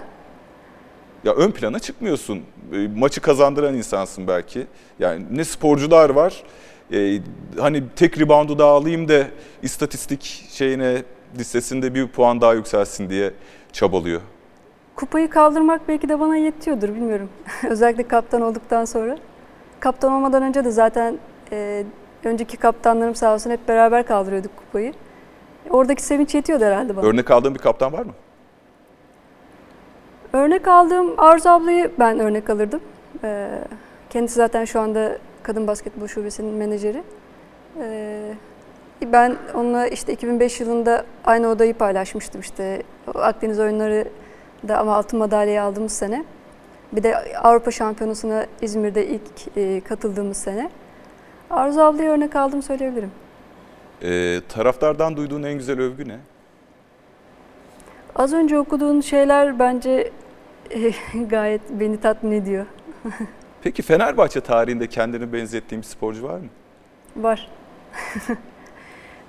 Ya 1.24 1.34
ön 1.34 1.52
plana 1.52 1.80
çıkmıyorsun. 1.80 2.42
E, 2.74 2.88
Maçı 2.88 3.22
kazandıran 3.22 3.74
insansın 3.76 4.28
belki. 4.28 4.68
Yani 5.00 5.26
ne 5.32 5.44
sporcular 5.44 6.10
var. 6.10 6.44
e, 6.94 7.20
hani 7.60 7.84
tek 7.96 8.20
reboundu 8.20 8.60
daha 8.60 8.70
alayım 8.72 9.08
da 9.08 9.24
istatistik 9.62 10.46
şeyine 10.50 11.04
listesinde 11.40 11.96
bir 11.96 12.08
puan 12.08 12.42
daha 12.42 12.54
yükselsin 12.54 13.10
diye 13.10 13.34
çabalıyor. 13.74 14.22
Kupayı 14.96 15.30
kaldırmak 15.30 15.88
belki 15.88 16.10
de 16.10 16.20
bana 16.20 16.38
yetiyordur 16.38 16.90
bilmiyorum. 16.90 17.30
Özellikle 17.70 18.08
kaptan 18.08 18.42
olduktan 18.42 18.86
sonra. 18.86 19.18
Kaptan 19.80 20.12
olmadan 20.14 20.44
önce 20.44 20.66
de 20.66 20.72
zaten 20.72 21.18
e, 21.52 21.84
önceki 22.24 22.58
kaptanlarım 22.58 23.16
sağ 23.16 23.34
olsun 23.34 23.52
hep 23.52 23.68
beraber 23.68 24.08
kaldırıyorduk 24.08 24.58
kupayı. 24.58 24.94
Oradaki 25.70 26.04
sevinç 26.04 26.36
yetiyordu 26.36 26.66
herhalde 26.66 26.98
bana. 26.98 27.06
Örnek 27.06 27.32
aldığın 27.32 27.56
bir 27.56 27.60
kaptan 27.60 27.94
var 27.94 28.04
mı? 28.04 28.12
Örnek 30.34 30.68
aldığım 30.68 31.20
Arzu 31.20 31.50
ablayı 31.50 31.92
ben 32.00 32.20
örnek 32.20 32.50
alırdım. 32.50 32.82
Ee, 33.24 33.50
kendisi 34.10 34.36
zaten 34.36 34.66
şu 34.66 34.80
anda 34.80 35.18
Kadın 35.44 35.68
Basketbol 35.68 36.08
Şubesi'nin 36.08 36.54
menajeri. 36.54 37.04
Ee, 37.80 38.34
ben 39.06 39.36
onunla 39.54 39.88
işte 39.88 40.14
2005 40.14 40.60
yılında 40.60 41.06
aynı 41.26 41.48
odayı 41.48 41.74
paylaşmıştım 41.74 42.42
işte 42.42 42.84
Akdeniz 43.16 43.60
oyunları 43.60 44.08
da 44.68 44.78
ama 44.78 44.96
altın 44.96 45.20
madalyayı 45.20 45.64
aldığımız 45.64 45.92
sene. 45.92 46.26
Bir 46.92 47.04
de 47.04 47.38
Avrupa 47.38 47.72
Şampiyonası'na 47.72 48.46
İzmir'de 48.62 49.08
ilk 49.08 49.58
e, 49.58 49.82
katıldığımız 49.82 50.38
sene. 50.38 50.70
Arzu 51.50 51.80
ablayı 51.82 52.10
örnek 52.10 52.36
aldım 52.36 52.62
söyleyebilirim. 52.64 53.12
E, 54.04 54.42
taraftardan 54.50 55.18
duyduğun 55.18 55.44
en 55.44 55.54
güzel 55.54 55.80
övgü 55.80 56.08
ne? 56.08 56.18
Az 58.16 58.34
önce 58.34 58.60
okuduğun 58.60 59.02
şeyler 59.02 59.60
bence 59.60 60.12
e, 60.72 60.92
gayet 61.30 61.62
beni 61.72 62.00
tatmin 62.02 62.32
ediyor. 62.32 62.66
Peki 63.64 63.82
Fenerbahçe 63.82 64.42
tarihinde 64.42 64.88
kendini 64.88 65.34
benzettiğin 65.34 65.82
bir 65.82 65.88
sporcu 65.88 66.24
var 66.24 66.40
mı? 66.40 66.48
Var. 67.16 67.50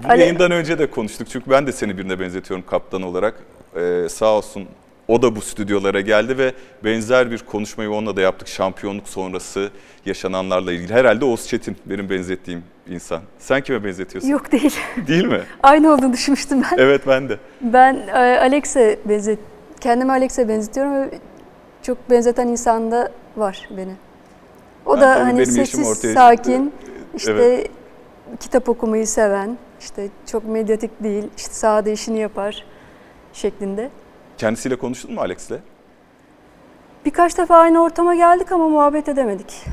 Bu 0.04 0.08
Ali- 0.08 0.20
yayından 0.20 0.50
önce 0.50 0.78
de 0.78 0.90
konuştuk 0.90 1.28
çünkü 1.30 1.50
ben 1.50 1.66
de 1.66 1.72
seni 1.72 1.98
birine 1.98 2.20
benzetiyorum 2.20 2.66
kaptan 2.66 3.02
olarak. 3.02 3.34
Ee, 3.76 4.06
sağ 4.10 4.26
olsun 4.36 4.66
o 5.10 5.22
da 5.22 5.36
bu 5.36 5.40
stüdyolara 5.40 6.00
geldi 6.00 6.38
ve 6.38 6.52
benzer 6.84 7.30
bir 7.30 7.38
konuşmayı 7.38 7.90
onunla 7.90 8.16
da 8.16 8.20
yaptık 8.20 8.48
şampiyonluk 8.48 9.08
sonrası 9.08 9.70
yaşananlarla 10.06 10.72
ilgili. 10.72 10.94
Herhalde 10.94 11.24
Oğuz 11.24 11.46
Çetin 11.46 11.76
benim 11.86 12.10
benzettiğim 12.10 12.64
insan. 12.88 13.20
Sen 13.38 13.60
kime 13.60 13.84
benzetiyorsun? 13.84 14.28
Yok 14.28 14.52
değil. 14.52 14.76
Değil 15.06 15.24
mi? 15.24 15.40
Aynı 15.62 15.92
olduğunu 15.92 16.12
düşünmüştüm 16.12 16.62
ben. 16.62 16.78
Evet 16.78 17.02
ben 17.06 17.28
de. 17.28 17.38
Ben 17.60 17.94
e, 18.08 18.12
Alex'e 18.38 18.98
benzet, 19.04 19.38
kendimi 19.80 20.12
Alex'e 20.12 20.48
benzetiyorum 20.48 20.92
ve 20.94 21.10
çok 21.82 22.10
benzeten 22.10 22.48
insan 22.48 22.90
da 22.90 23.12
var 23.36 23.68
beni. 23.76 23.94
O 24.86 24.94
Ben 24.94 25.00
da 25.00 25.14
hani 25.14 25.46
sessiz, 25.46 25.88
ortaya 25.88 26.14
sakin, 26.14 26.72
işte 27.16 27.32
Evet. 27.32 27.70
kitap 28.40 28.68
okumayı 28.68 29.06
seven, 29.06 29.58
işte 29.80 30.08
çok 30.26 30.44
medyatik 30.44 31.02
değil, 31.02 31.24
işte 31.36 31.52
sahada 31.52 31.90
işini 31.90 32.18
yapar 32.18 32.64
şeklinde. 33.32 33.90
Kendisiyle 34.40 34.76
konuştun 34.76 35.14
mu 35.14 35.20
Alex'le? 35.20 35.52
Birkaç 37.04 37.38
defa 37.38 37.56
aynı 37.56 37.82
ortama 37.82 38.14
geldik 38.14 38.52
ama 38.52 38.68
muhabbet 38.68 39.08
edemedik. 39.08 39.64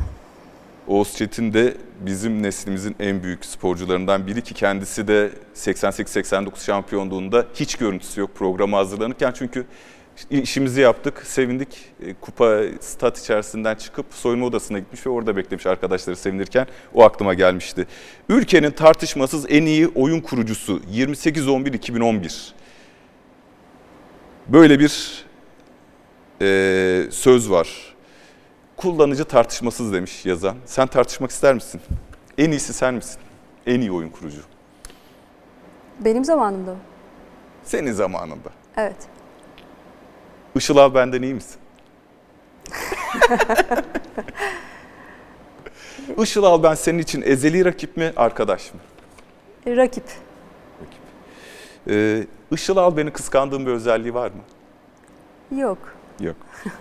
Oğuz 0.87 1.15
Çetin 1.17 1.53
de 1.53 1.77
bizim 1.99 2.43
neslimizin 2.43 2.95
en 2.99 3.23
büyük 3.23 3.45
sporcularından 3.45 4.27
biri 4.27 4.41
ki 4.41 4.53
kendisi 4.53 5.07
de 5.07 5.31
88-89 5.55 6.65
şampiyonluğunda 6.65 7.45
hiç 7.53 7.75
görüntüsü 7.75 8.21
yok 8.21 8.35
programa 8.35 8.77
hazırlanırken 8.77 9.31
çünkü 9.31 9.65
işimizi 10.29 10.81
yaptık, 10.81 11.23
sevindik. 11.25 11.85
E, 12.05 12.13
Kupa 12.13 12.61
stat 12.79 13.19
içerisinden 13.19 13.75
çıkıp 13.75 14.05
soyunma 14.11 14.45
odasına 14.45 14.79
gitmiş 14.79 15.05
ve 15.05 15.09
orada 15.09 15.35
beklemiş 15.35 15.65
arkadaşları 15.65 16.15
sevinirken 16.15 16.67
o 16.93 17.03
aklıma 17.03 17.33
gelmişti. 17.33 17.87
Ülkenin 18.29 18.71
tartışmasız 18.71 19.45
en 19.49 19.65
iyi 19.65 19.87
oyun 19.87 20.19
kurucusu 20.21 20.81
28-11-2011. 20.93 22.57
Böyle 24.49 24.79
bir 24.79 25.25
e, 26.41 27.07
söz 27.11 27.51
var. 27.51 27.95
Kullanıcı 28.77 29.25
tartışmasız 29.25 29.93
demiş 29.93 30.25
yazan. 30.25 30.57
Sen 30.65 30.87
tartışmak 30.87 31.31
ister 31.31 31.53
misin? 31.53 31.81
En 32.37 32.51
iyisi 32.51 32.73
sen 32.73 32.93
misin? 32.93 33.19
En 33.65 33.81
iyi 33.81 33.91
oyun 33.91 34.09
kurucu. 34.09 34.41
Benim 35.99 36.25
zamanımda 36.25 36.71
o. 36.71 36.75
Senin 37.63 37.91
zamanında. 37.91 38.49
Evet. 38.77 38.95
Işıl 40.55 40.77
abi 40.77 40.95
benden 40.95 41.21
iyi 41.21 41.33
misin? 41.33 41.57
Işıl 46.23 46.43
al 46.43 46.63
ben 46.63 46.73
senin 46.73 46.99
için 46.99 47.21
ezeli 47.21 47.65
rakip 47.65 47.97
mi, 47.97 48.13
arkadaş 48.15 48.73
mı? 48.73 48.79
Rakip. 49.77 50.03
Ee, 51.89 52.23
Işıl 52.51 52.77
al 52.77 52.97
beni 52.97 53.11
kıskandığın 53.11 53.65
bir 53.65 53.71
özelliği 53.71 54.13
var 54.13 54.31
mı? 54.31 54.41
Yok. 55.59 55.77
Yok. 56.19 56.35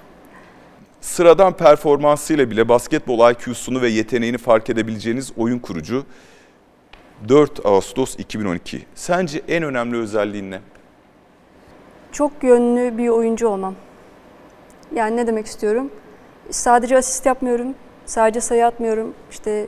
Sıradan 1.00 1.57
performansıyla 1.57 2.50
bile 2.50 2.68
basketbol 2.68 3.30
IQ'sunu 3.30 3.82
ve 3.82 3.88
yeteneğini 3.88 4.38
fark 4.38 4.70
edebileceğiniz 4.70 5.32
oyun 5.36 5.59
kurucu 5.59 6.04
4 7.28 7.66
Ağustos 7.66 8.18
2012. 8.18 8.86
Sence 8.94 9.42
en 9.48 9.62
önemli 9.62 9.96
özelliğin 9.96 10.50
ne? 10.50 10.61
çok 12.16 12.32
yönlü 12.42 12.98
bir 12.98 13.09
oyuncu 13.09 13.48
olmam. 13.48 13.74
Yani 14.94 15.16
ne 15.16 15.26
demek 15.26 15.46
istiyorum? 15.46 15.90
Sadece 16.50 16.96
asist 16.96 17.26
yapmıyorum, 17.26 17.74
sadece 18.07 18.40
sayı 18.40 18.66
atmıyorum. 18.66 19.14
İşte 19.30 19.66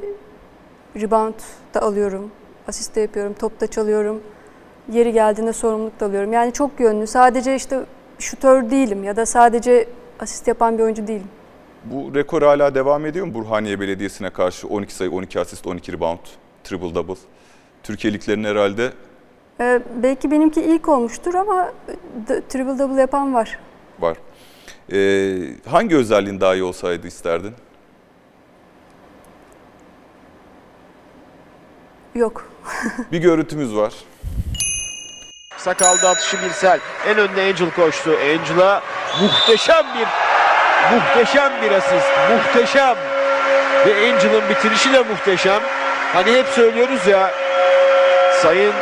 rebound 0.96 1.34
da 1.74 1.82
alıyorum, 1.82 2.30
asist 2.68 2.96
de 2.96 3.00
yapıyorum, 3.00 3.34
top 3.34 3.60
da 3.60 3.66
çalıyorum. 3.66 4.22
Yeri 4.92 5.12
geldiğinde 5.12 5.52
sorumluluk 5.52 6.00
da 6.00 6.06
alıyorum. 6.06 6.32
Yani 6.32 6.52
çok 6.52 6.80
yönlü. 6.80 7.06
Sadece 7.06 7.54
işte 7.54 7.80
şutör 8.18 8.70
değilim 8.70 9.04
ya 9.04 9.16
da 9.16 9.26
sadece 9.26 9.88
asist 10.20 10.48
yapan 10.48 10.78
bir 10.78 10.82
oyuncu 10.82 11.06
değilim. 11.06 11.28
Bu 11.84 12.14
rekor 12.14 12.42
hala 12.42 12.74
devam 12.74 13.06
ediyor 13.06 13.26
mu 13.26 13.34
Burhaniye 13.34 13.80
Belediyesi'ne 13.80 14.30
karşı 14.30 14.68
12 14.68 14.94
sayı, 14.94 15.10
12 15.10 15.40
asist, 15.40 15.66
12 15.66 15.92
rebound, 15.92 16.18
triple 16.64 16.94
double? 16.94 17.14
Türkiye 17.82 18.12
liglerinin 18.12 18.44
herhalde 18.44 18.92
Ee, 19.60 19.80
belki 20.02 20.30
benimki 20.30 20.62
ilk 20.62 20.88
olmuştur 20.88 21.34
ama 21.34 21.72
triple 22.48 22.78
double 22.78 23.00
yapan 23.00 23.34
var. 23.34 23.58
var. 24.00 24.16
Ee, 24.92 25.36
hangi 25.66 25.96
özelliğin 25.96 26.40
daha 26.40 26.54
iyi 26.54 26.62
olsaydı 26.62 27.06
isterdin? 27.06 27.52
Yok. 32.14 32.50
Bir 33.12 33.18
görüntümüz 33.20 33.76
var. 33.76 33.94
Sakalda 35.58 36.08
atışı 36.08 36.42
Birsel. 36.42 36.80
En 37.06 37.18
önde 37.18 37.42
Angel 37.42 37.70
koştu. 37.70 38.10
Angel'a 38.10 38.82
muhteşem 39.20 39.86
bir 39.94 40.06
muhteşem 40.96 41.52
bir 41.62 41.70
asist. 41.70 42.06
Muhteşem. 42.30 42.96
Ve 43.86 43.94
Angel'ın 43.94 44.48
bitirişi 44.48 44.92
de 44.92 45.02
muhteşem. 45.02 45.62
Hani 46.12 46.32
hep 46.32 46.46
söylüyoruz 46.46 47.06
ya 47.06 47.30
Sayın 48.42 48.72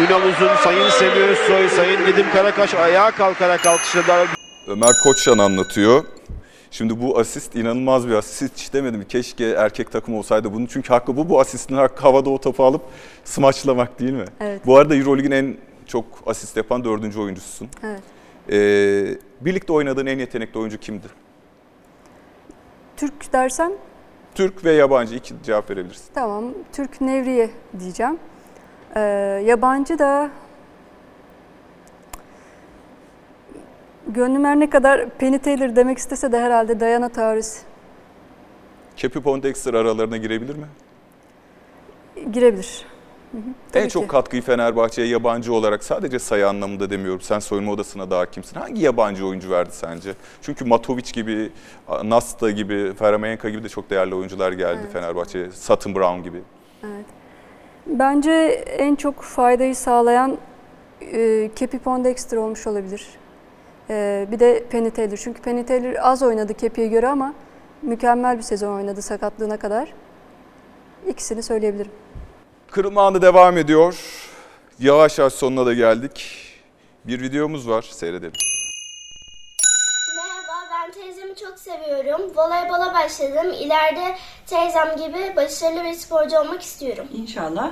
Ünal 0.00 0.22
Uzun, 0.22 0.56
Sayın 0.64 0.90
Semih 0.90 1.28
Özsoy, 1.28 1.68
Sayın 1.68 2.06
Nedim 2.06 2.26
Karakaş 2.32 2.74
ayağa 2.74 3.10
kalkarak 3.10 3.66
alkışladılar. 3.66 4.28
Ömer 4.68 4.92
Koçyan 5.04 5.38
anlatıyor. 5.38 6.04
Şimdi 6.70 7.02
bu 7.02 7.18
asist 7.18 7.54
inanılmaz 7.54 8.08
bir 8.08 8.14
asist. 8.14 8.56
Hiç 8.56 8.72
demedim 8.72 9.04
keşke 9.08 9.44
erkek 9.44 9.92
takım 9.92 10.14
olsaydı 10.14 10.54
bunun. 10.54 10.66
Çünkü 10.66 10.88
hakkı 10.88 11.16
bu. 11.16 11.28
Bu 11.28 11.40
asistin 11.40 11.76
hakkı 11.76 12.02
havada 12.02 12.30
o 12.30 12.40
topu 12.40 12.64
alıp 12.64 12.82
smaçlamak 13.24 14.00
değil 14.00 14.12
mi? 14.12 14.24
Evet. 14.40 14.60
Bu 14.66 14.78
arada 14.78 14.96
Euroleague'in 14.96 15.30
en 15.30 15.56
çok 15.86 16.04
asist 16.26 16.56
yapan 16.56 16.84
dördüncü 16.84 17.20
oyuncususun. 17.20 17.68
Evet. 17.82 18.02
Ee, 18.50 19.18
birlikte 19.40 19.72
oynadığın 19.72 20.06
en 20.06 20.18
yetenekli 20.18 20.58
oyuncu 20.60 20.78
kimdi? 20.78 21.06
Türk 22.96 23.32
dersen 23.32 23.72
Türk 24.34 24.64
ve 24.64 24.72
yabancı 24.72 25.14
iki 25.14 25.34
cevap 25.42 25.70
verebilirsin. 25.70 26.04
Tamam. 26.14 26.44
Türk 26.72 27.00
Nevriye 27.00 27.50
diyeceğim. 27.80 28.18
Ee, 28.96 29.00
yabancı 29.46 29.98
da 29.98 30.30
gönlüm 34.08 34.44
her 34.44 34.60
ne 34.60 34.70
kadar 34.70 35.10
Penny 35.10 35.38
Taylor 35.38 35.76
demek 35.76 35.98
istese 35.98 36.32
de 36.32 36.40
herhalde 36.40 36.80
Diana 36.80 37.08
Taurus. 37.08 37.56
Cappy 38.96 39.18
Pondexter 39.18 39.74
aralarına 39.74 40.16
girebilir 40.16 40.56
mi? 40.56 40.66
girebilir. 42.32 42.86
Tabii 43.72 43.84
en 43.84 43.88
çok 43.88 44.02
ki. 44.02 44.08
katkıyı 44.08 44.42
Fenerbahçe'ye 44.42 45.08
yabancı 45.08 45.54
olarak 45.54 45.84
sadece 45.84 46.18
sayı 46.18 46.48
anlamında 46.48 46.90
demiyorum. 46.90 47.20
Sen 47.20 47.38
soyunma 47.38 47.72
odasına 47.72 48.10
daha 48.10 48.26
kimsin? 48.30 48.60
Hangi 48.60 48.82
yabancı 48.82 49.26
oyuncu 49.26 49.50
verdi 49.50 49.70
sence? 49.72 50.14
Çünkü 50.42 50.64
Matovic 50.64 51.12
gibi, 51.12 51.52
Nasta 52.04 52.50
gibi, 52.50 52.94
Ferhamenka 52.94 53.48
gibi 53.48 53.64
de 53.64 53.68
çok 53.68 53.90
değerli 53.90 54.14
oyuncular 54.14 54.52
geldi 54.52 54.78
Evet. 54.82 54.92
Fenerbahçe'ye. 54.92 55.50
Sutton 55.50 55.94
Brown 55.94 56.22
gibi. 56.22 56.42
Evet. 56.84 57.06
Bence 57.86 58.30
en 58.78 58.94
çok 58.94 59.22
faydayı 59.22 59.76
sağlayan 59.76 60.38
e, 61.12 61.50
Kepi 61.56 61.78
Pondexter 61.78 62.36
olmuş 62.36 62.66
olabilir. 62.66 63.08
E, 63.90 64.26
bir 64.30 64.40
de 64.40 64.64
Penny 64.70 64.90
Taylor. 64.90 65.16
Çünkü 65.16 65.42
Penny 65.42 65.64
Taylor 65.66 65.94
az 66.00 66.22
oynadı 66.22 66.54
Kepi'ye 66.54 66.88
göre 66.88 67.08
ama 67.08 67.34
mükemmel 67.82 68.36
bir 68.36 68.42
sezon 68.42 68.72
oynadı 68.74 69.02
sakatlığına 69.02 69.56
kadar. 69.56 69.92
İkisini 71.08 71.42
söyleyebilirim. 71.42 71.92
Kırılma 72.70 73.06
anı 73.06 73.22
devam 73.22 73.58
ediyor. 73.58 73.96
Yavaş 74.78 75.18
yavaş 75.18 75.32
sonuna 75.32 75.66
da 75.66 75.74
geldik. 75.74 76.26
Bir 77.04 77.20
videomuz 77.20 77.68
var, 77.68 77.82
seyredelim. 77.82 78.32
Merhaba, 80.16 80.68
ben 80.72 80.92
teyzemi 80.92 81.36
çok 81.36 81.58
seviyorum. 81.58 82.20
Voleybola 82.36 82.94
başladım. 82.94 83.52
İleride 83.60 84.16
teyzem 84.46 84.96
gibi 84.96 85.36
başarılı 85.36 85.84
bir 85.84 85.94
sporcu 85.94 86.38
olmak 86.38 86.62
istiyorum. 86.62 87.06
İnşallah. 87.14 87.70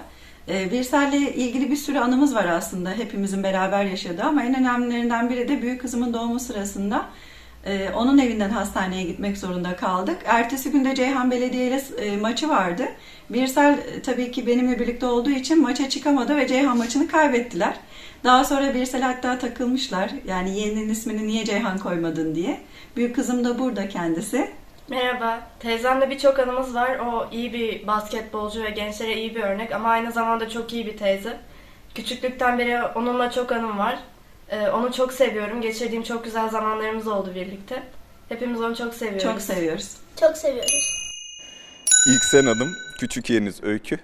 Ee, 0.49 0.73
Birsel'le 0.73 1.13
ilgili 1.15 1.71
bir 1.71 1.77
sürü 1.77 1.99
anımız 1.99 2.35
var 2.35 2.45
aslında 2.45 2.91
hepimizin 2.91 3.43
beraber 3.43 3.85
yaşadığı 3.85 4.23
ama 4.23 4.43
en 4.43 4.59
önemlilerinden 4.59 5.31
biri 5.31 5.49
de 5.49 5.63
büyük 5.63 5.81
kızımın 5.81 6.15
doğumu 6.15 6.41
sırasında 6.41 7.07
e, 7.67 7.91
onun 7.91 8.19
evinden 8.19 8.51
hastaneye 8.51 9.03
gitmek 9.03 9.39
zorunda 9.39 9.77
kaldık. 9.77 10.19
Ertesi 10.25 10.71
günde 10.71 10.95
Ceyhan 10.95 11.31
Belediye 11.31 11.67
ile 11.67 11.83
e, 11.99 12.17
maçı 12.17 12.49
vardı. 12.49 12.85
Birsel 13.31 13.79
e, 13.79 14.03
tabii 14.03 14.31
ki 14.33 14.47
benimle 14.47 14.81
birlikte 14.81 15.07
olduğu 15.07 15.31
için 15.31 15.63
maça 15.63 15.89
çıkamadı 15.89 16.37
ve 16.37 16.47
Ceyhan 16.47 16.79
maçını 16.79 17.09
kaybettiler. 17.09 17.75
Daha 18.25 18.45
sonra 18.45 18.75
Birsel 18.75 19.03
hatta 19.03 19.39
takılmışlar. 19.39 20.11
Yani 20.27 20.59
yeğenin 20.59 20.89
ismini 20.89 21.27
niye 21.27 21.45
Ceyhan 21.45 21.79
koymadın 21.79 22.35
diye. 22.35 22.61
Büyük 22.97 23.17
kızım 23.17 23.45
da 23.45 23.59
burada 23.59 23.89
kendisi. 23.89 24.51
Merhaba. 24.89 25.41
Teyzemle 25.61 26.11
birçok 26.11 26.39
anımız 26.39 26.75
var. 26.75 26.99
O 26.99 27.29
iyi 27.33 27.53
bir 27.53 27.87
basketbolcu 27.87 28.63
ve 28.63 28.71
gençlere 28.71 29.17
iyi 29.17 29.35
bir 29.35 29.43
örnek 29.43 29.73
ama 29.73 29.89
aynı 29.89 30.13
zamanda 30.13 30.49
çok 30.49 30.73
iyi 30.73 30.87
bir 30.87 30.97
teyze. 30.97 31.37
Küçüklükten 31.95 32.59
beri 32.59 32.83
onunla 32.83 33.31
çok 33.31 33.53
anım 33.53 33.79
var. 33.79 33.99
Ee, 34.49 34.69
onu 34.69 34.93
çok 34.93 35.13
seviyorum. 35.13 35.61
Geçirdiğim 35.61 36.03
çok 36.03 36.25
güzel 36.25 36.49
zamanlarımız 36.49 37.07
oldu 37.07 37.33
birlikte. 37.35 37.83
Hepimiz 38.29 38.61
onu 38.61 38.77
çok 38.77 38.95
seviyoruz. 38.95 39.23
Çok 39.23 39.41
seviyoruz. 39.41 39.97
Çok 40.21 40.37
seviyoruz. 40.37 41.05
İlksen 42.09 42.45
Hanım, 42.47 42.69
küçük 43.01 43.31
yeğeniz 43.31 43.65
Öykü, 43.65 43.99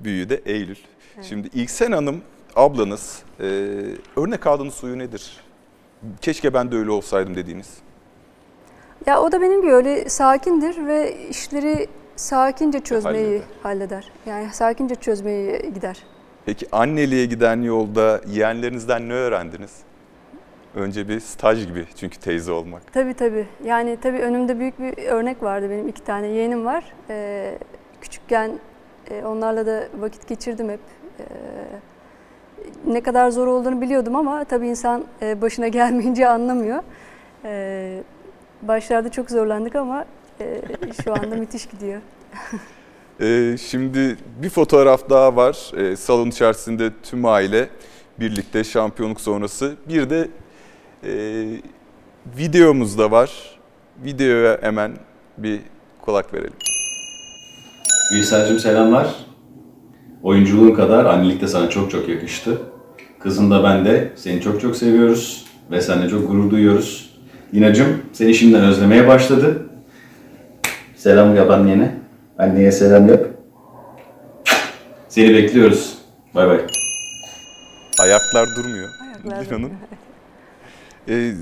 büyüğü 0.00 0.28
de 0.28 0.42
Eylül. 0.46 0.76
Şimdi 1.22 1.48
İlksen 1.54 1.92
Hanım, 1.92 2.22
ablanız, 2.56 3.22
e, 3.40 3.44
örnek 4.16 4.46
aldığınız 4.46 4.74
suyu 4.74 4.98
nedir? 4.98 5.36
Keşke 6.20 6.54
ben 6.54 6.72
de 6.72 6.76
öyle 6.76 6.90
olsaydım 6.90 7.34
dediğiniz. 7.34 7.68
Ya 9.06 9.20
o 9.20 9.32
da 9.32 9.40
benim 9.40 9.62
gibi 9.62 9.72
öyle 9.72 10.08
sakindir 10.08 10.86
ve 10.86 11.26
işleri 11.28 11.88
sakince 12.16 12.80
çözmeyi 12.80 13.24
Halleder. 13.24 13.44
halleder. 13.62 14.04
Yani 14.26 14.52
sakince 14.52 14.94
çözmeyi 14.94 15.72
gider. 15.74 16.02
Peki 16.46 16.66
anneliğe 16.72 17.26
giden 17.26 17.62
yolda 17.62 18.20
yeğenlerinizden 18.26 19.08
ne 19.08 19.12
öğrendiniz? 19.12 19.76
Önce 20.74 21.08
bir 21.08 21.20
staj 21.20 21.66
gibi 21.66 21.86
çünkü 21.96 22.18
teyze 22.18 22.52
olmak. 22.52 22.92
Tabii 22.92 23.14
tabii. 23.14 23.46
Yani 23.64 23.98
tabii 24.02 24.18
önümde 24.18 24.58
büyük 24.58 24.80
bir 24.80 25.06
örnek 25.06 25.42
vardı 25.42 25.70
benim. 25.70 25.88
iki 25.88 26.04
tane 26.04 26.26
yeğenim 26.26 26.64
var. 26.64 26.84
Ee, 27.10 27.58
küçükken 28.00 28.50
e, 29.10 29.24
onlarla 29.24 29.66
da 29.66 29.84
vakit 29.98 30.28
geçirdim 30.28 30.68
hep. 30.68 30.80
Ee, 31.20 31.24
ne 32.86 33.00
kadar 33.00 33.30
zor 33.30 33.46
olduğunu 33.46 33.80
biliyordum 33.80 34.16
ama 34.16 34.44
tabii 34.44 34.68
insan 34.68 35.04
e, 35.22 35.40
başına 35.40 35.68
gelmeyince 35.78 36.28
anlamıyor. 36.28 36.82
Ee, 37.44 38.02
başlarda 38.62 39.08
çok 39.10 39.30
zorlandık 39.30 39.76
ama 39.76 40.04
e, 40.40 40.60
şu 41.04 41.12
anda 41.12 41.36
müthiş 41.36 41.66
gidiyor. 41.66 42.00
Ee, 43.20 43.56
şimdi 43.70 44.16
bir 44.42 44.50
fotoğraf 44.50 45.10
daha 45.10 45.36
var. 45.36 45.72
Ee, 45.76 45.96
salon 45.96 46.28
içerisinde 46.28 46.90
tüm 47.02 47.24
aile 47.24 47.68
birlikte 48.20 48.64
şampiyonluk 48.64 49.20
sonrası. 49.20 49.74
Bir 49.88 50.10
de 50.10 50.28
e, 51.04 51.12
videomuz 52.38 52.98
da 52.98 53.10
var. 53.10 53.30
Videoya 54.04 54.58
hemen 54.62 54.92
bir 55.38 55.60
kulak 56.00 56.34
verelim. 56.34 56.56
Gülsel'cim 58.12 58.58
selamlar. 58.58 59.14
Oyunculuğun 60.22 60.74
kadar 60.74 61.04
annelik 61.04 61.40
de 61.40 61.48
sana 61.48 61.70
çok 61.70 61.90
çok 61.90 62.08
yakıştı. 62.08 62.58
Kızın 63.18 63.50
da 63.50 63.64
ben 63.64 63.84
de 63.84 64.12
seni 64.16 64.40
çok 64.40 64.60
çok 64.60 64.76
seviyoruz 64.76 65.46
ve 65.70 65.80
seninle 65.80 66.08
çok 66.08 66.28
gurur 66.28 66.50
duyuyoruz. 66.50 67.10
Lina'cım 67.54 68.02
seni 68.12 68.34
şimdiden 68.34 68.64
özlemeye 68.64 69.08
başladı. 69.08 69.66
Selam 70.96 71.36
yap 71.36 71.50
annene. 71.50 72.01
Anneye 72.42 72.72
selam 72.72 73.08
yap. 73.08 73.26
Seni 75.08 75.34
bekliyoruz. 75.34 75.98
Bay 76.34 76.48
bay. 76.48 76.60
Ayaklar 78.00 78.48
durmuyor. 78.56 78.88
Ayaklar 79.24 79.46
Lina'nın. 79.46 79.72
Ee, 81.08 81.32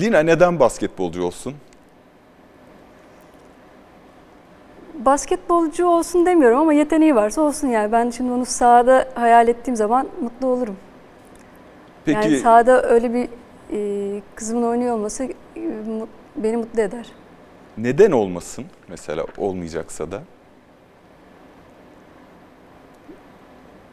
Lina 0.00 0.20
neden 0.20 0.60
basketbolcu 0.60 1.22
olsun? 1.24 1.54
Basketbolcu 4.94 5.86
olsun 5.86 6.26
demiyorum 6.26 6.58
ama 6.58 6.72
yeteneği 6.72 7.14
varsa 7.14 7.40
olsun 7.42 7.68
yani. 7.68 7.92
Ben 7.92 8.10
şimdi 8.10 8.32
onu 8.32 8.46
sahada 8.46 9.08
hayal 9.14 9.48
ettiğim 9.48 9.76
zaman 9.76 10.06
mutlu 10.20 10.46
olurum. 10.46 10.76
Peki 12.04 12.16
Yani 12.18 12.38
sahada 12.38 12.82
öyle 12.82 13.14
bir 13.14 13.28
e, 13.72 14.20
kızımın 14.34 14.62
oynuyor 14.62 14.94
olması 14.94 15.24
e, 15.24 15.60
mut- 15.88 16.08
beni 16.36 16.56
mutlu 16.56 16.80
eder. 16.80 17.06
Neden 17.78 18.10
olmasın 18.12 18.64
mesela 18.88 19.26
olmayacaksa 19.36 20.12
da? 20.12 20.22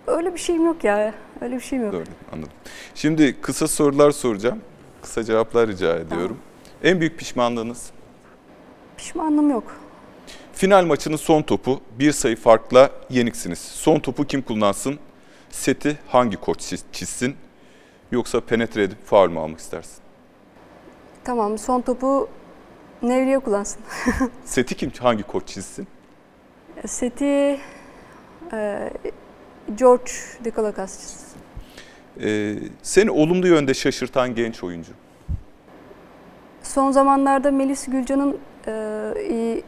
Öyle 0.08 0.34
bir 0.34 0.40
şeyim 0.40 0.66
yok 0.66 0.84
ya. 0.84 1.14
Öyle 1.42 1.56
bir 1.56 1.62
şeyim 1.62 1.84
yok. 1.84 1.94
Doğru 1.94 2.04
anladım. 2.32 2.52
Şimdi 2.96 3.42
kısa 3.42 3.68
sorular 3.68 4.12
soracağım. 4.12 4.62
Kısa 5.02 5.24
cevaplar 5.24 5.68
rica 5.68 5.96
ediyorum. 5.96 6.38
En 6.84 7.00
büyük 7.00 7.20
pişmanlığınız? 7.20 7.90
Pişmanlığım 8.98 9.50
yok. 9.50 9.64
Final 10.54 10.86
maçının 10.86 11.16
son 11.16 11.42
topu 11.42 11.82
bir 12.00 12.12
sayı 12.12 12.36
farkla 12.36 12.90
yeniksiniz. 13.10 13.60
Son 13.60 14.00
topu 14.00 14.24
kim 14.26 14.42
kullansın? 14.42 15.00
Seti 15.50 15.98
hangi 16.08 16.38
koç 16.38 16.60
çiz- 16.62 16.84
çizsin? 16.92 17.36
Yoksa 18.12 18.40
penetre 18.42 18.84
edip 18.84 19.06
faul 19.06 19.30
mü 19.30 19.40
almak 19.40 19.60
istersin? 19.60 19.96
Tamam 21.24 21.58
son 21.58 21.82
topu 21.82 22.30
Nevriye 23.02 23.40
kullansın. 23.40 23.82
Seti 24.46 24.76
kim 24.76 24.92
hangi 25.00 25.24
koç 25.24 25.48
çizsin? 25.48 25.88
Seti 26.86 27.60
e, 28.54 28.90
George 29.76 30.12
Dikolakas 30.44 31.00
çizsin. 31.00 31.36
Ee, 32.22 32.56
seni 32.82 33.12
olumlu 33.12 33.48
yönde 33.48 33.74
şaşırtan 33.74 34.36
genç 34.36 34.64
oyuncu. 34.64 34.92
Son 36.64 36.92
zamanlarda 36.92 37.52
Melis 37.52 37.86
Gülcan'ın 37.86 38.38
e, 38.68 39.14
iyi 39.30 39.64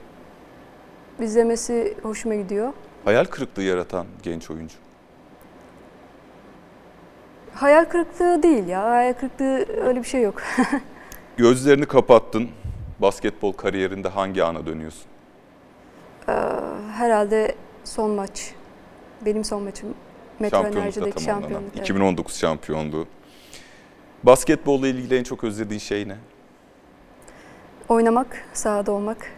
izlemesi 1.19 1.97
hoşuma 2.03 2.35
gidiyor. 2.35 2.73
Hayal 3.05 3.25
kırıklığı 3.25 3.63
yaratan 3.63 4.07
genç 4.23 4.51
oyuncu. 4.51 4.75
Hayal 7.55 7.85
kırıklığı 7.85 8.43
değil 8.43 8.67
ya. 8.67 8.83
Hayal 8.83 9.13
kırıklığı 9.13 9.65
öyle 9.87 9.99
bir 9.99 10.07
şey 10.07 10.21
yok. 10.21 10.41
Gözlerini 11.37 11.85
kapattın. 11.85 12.49
Basketbol 12.99 13.51
kariyerinde 13.53 14.07
hangi 14.09 14.43
ana 14.43 14.65
dönüyorsun? 14.65 15.05
Ee, 16.29 16.31
herhalde 16.91 17.55
son 17.83 18.11
maç. 18.11 18.53
Benim 19.25 19.43
son 19.43 19.63
maçım. 19.63 19.93
Metro 20.39 20.67
Enerji'deki 20.67 21.23
şampiyonluk. 21.23 21.69
evet. 21.73 21.83
2019 21.83 22.39
şampiyonluğu. 22.39 23.07
Basketbolla 24.23 24.87
ilgili 24.87 25.17
en 25.17 25.23
çok 25.23 25.43
özlediğin 25.43 25.79
şey 25.79 26.07
ne? 26.07 26.17
Oynamak, 27.89 28.45
sahada 28.53 28.91
olmak. 28.91 29.31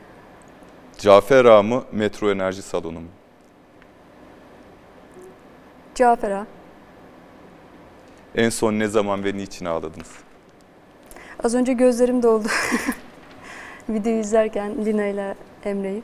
Cafer 0.97 1.45
Ağa 1.45 1.63
mı, 1.63 1.83
Metro 1.91 2.31
Enerji 2.31 2.61
Salonu 2.61 2.99
mu? 2.99 3.07
Cafer 5.95 6.31
Ağa. 6.31 6.47
En 8.35 8.49
son 8.49 8.73
ne 8.79 8.87
zaman 8.87 9.23
ve 9.23 9.33
niçin 9.37 9.65
ağladınız? 9.65 10.11
Az 11.43 11.55
önce 11.55 11.73
gözlerim 11.73 12.23
doldu. 12.23 12.47
Videoyu 13.89 14.19
izlerken 14.19 14.85
Lina 14.85 15.05
ile 15.05 15.35
Emre'yi. 15.65 16.03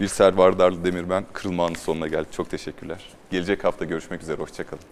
Bir 0.00 0.08
Servar 0.08 0.58
Darlı 0.58 0.84
Demir 0.84 1.10
ben. 1.10 1.24
Kırılma 1.32 1.66
Anı 1.66 1.76
sonuna 1.76 2.06
geldik. 2.08 2.32
Çok 2.32 2.50
teşekkürler. 2.50 3.04
Gelecek 3.30 3.64
hafta 3.64 3.84
görüşmek 3.84 4.22
üzere. 4.22 4.36
Hoşçakalın. 4.36 4.82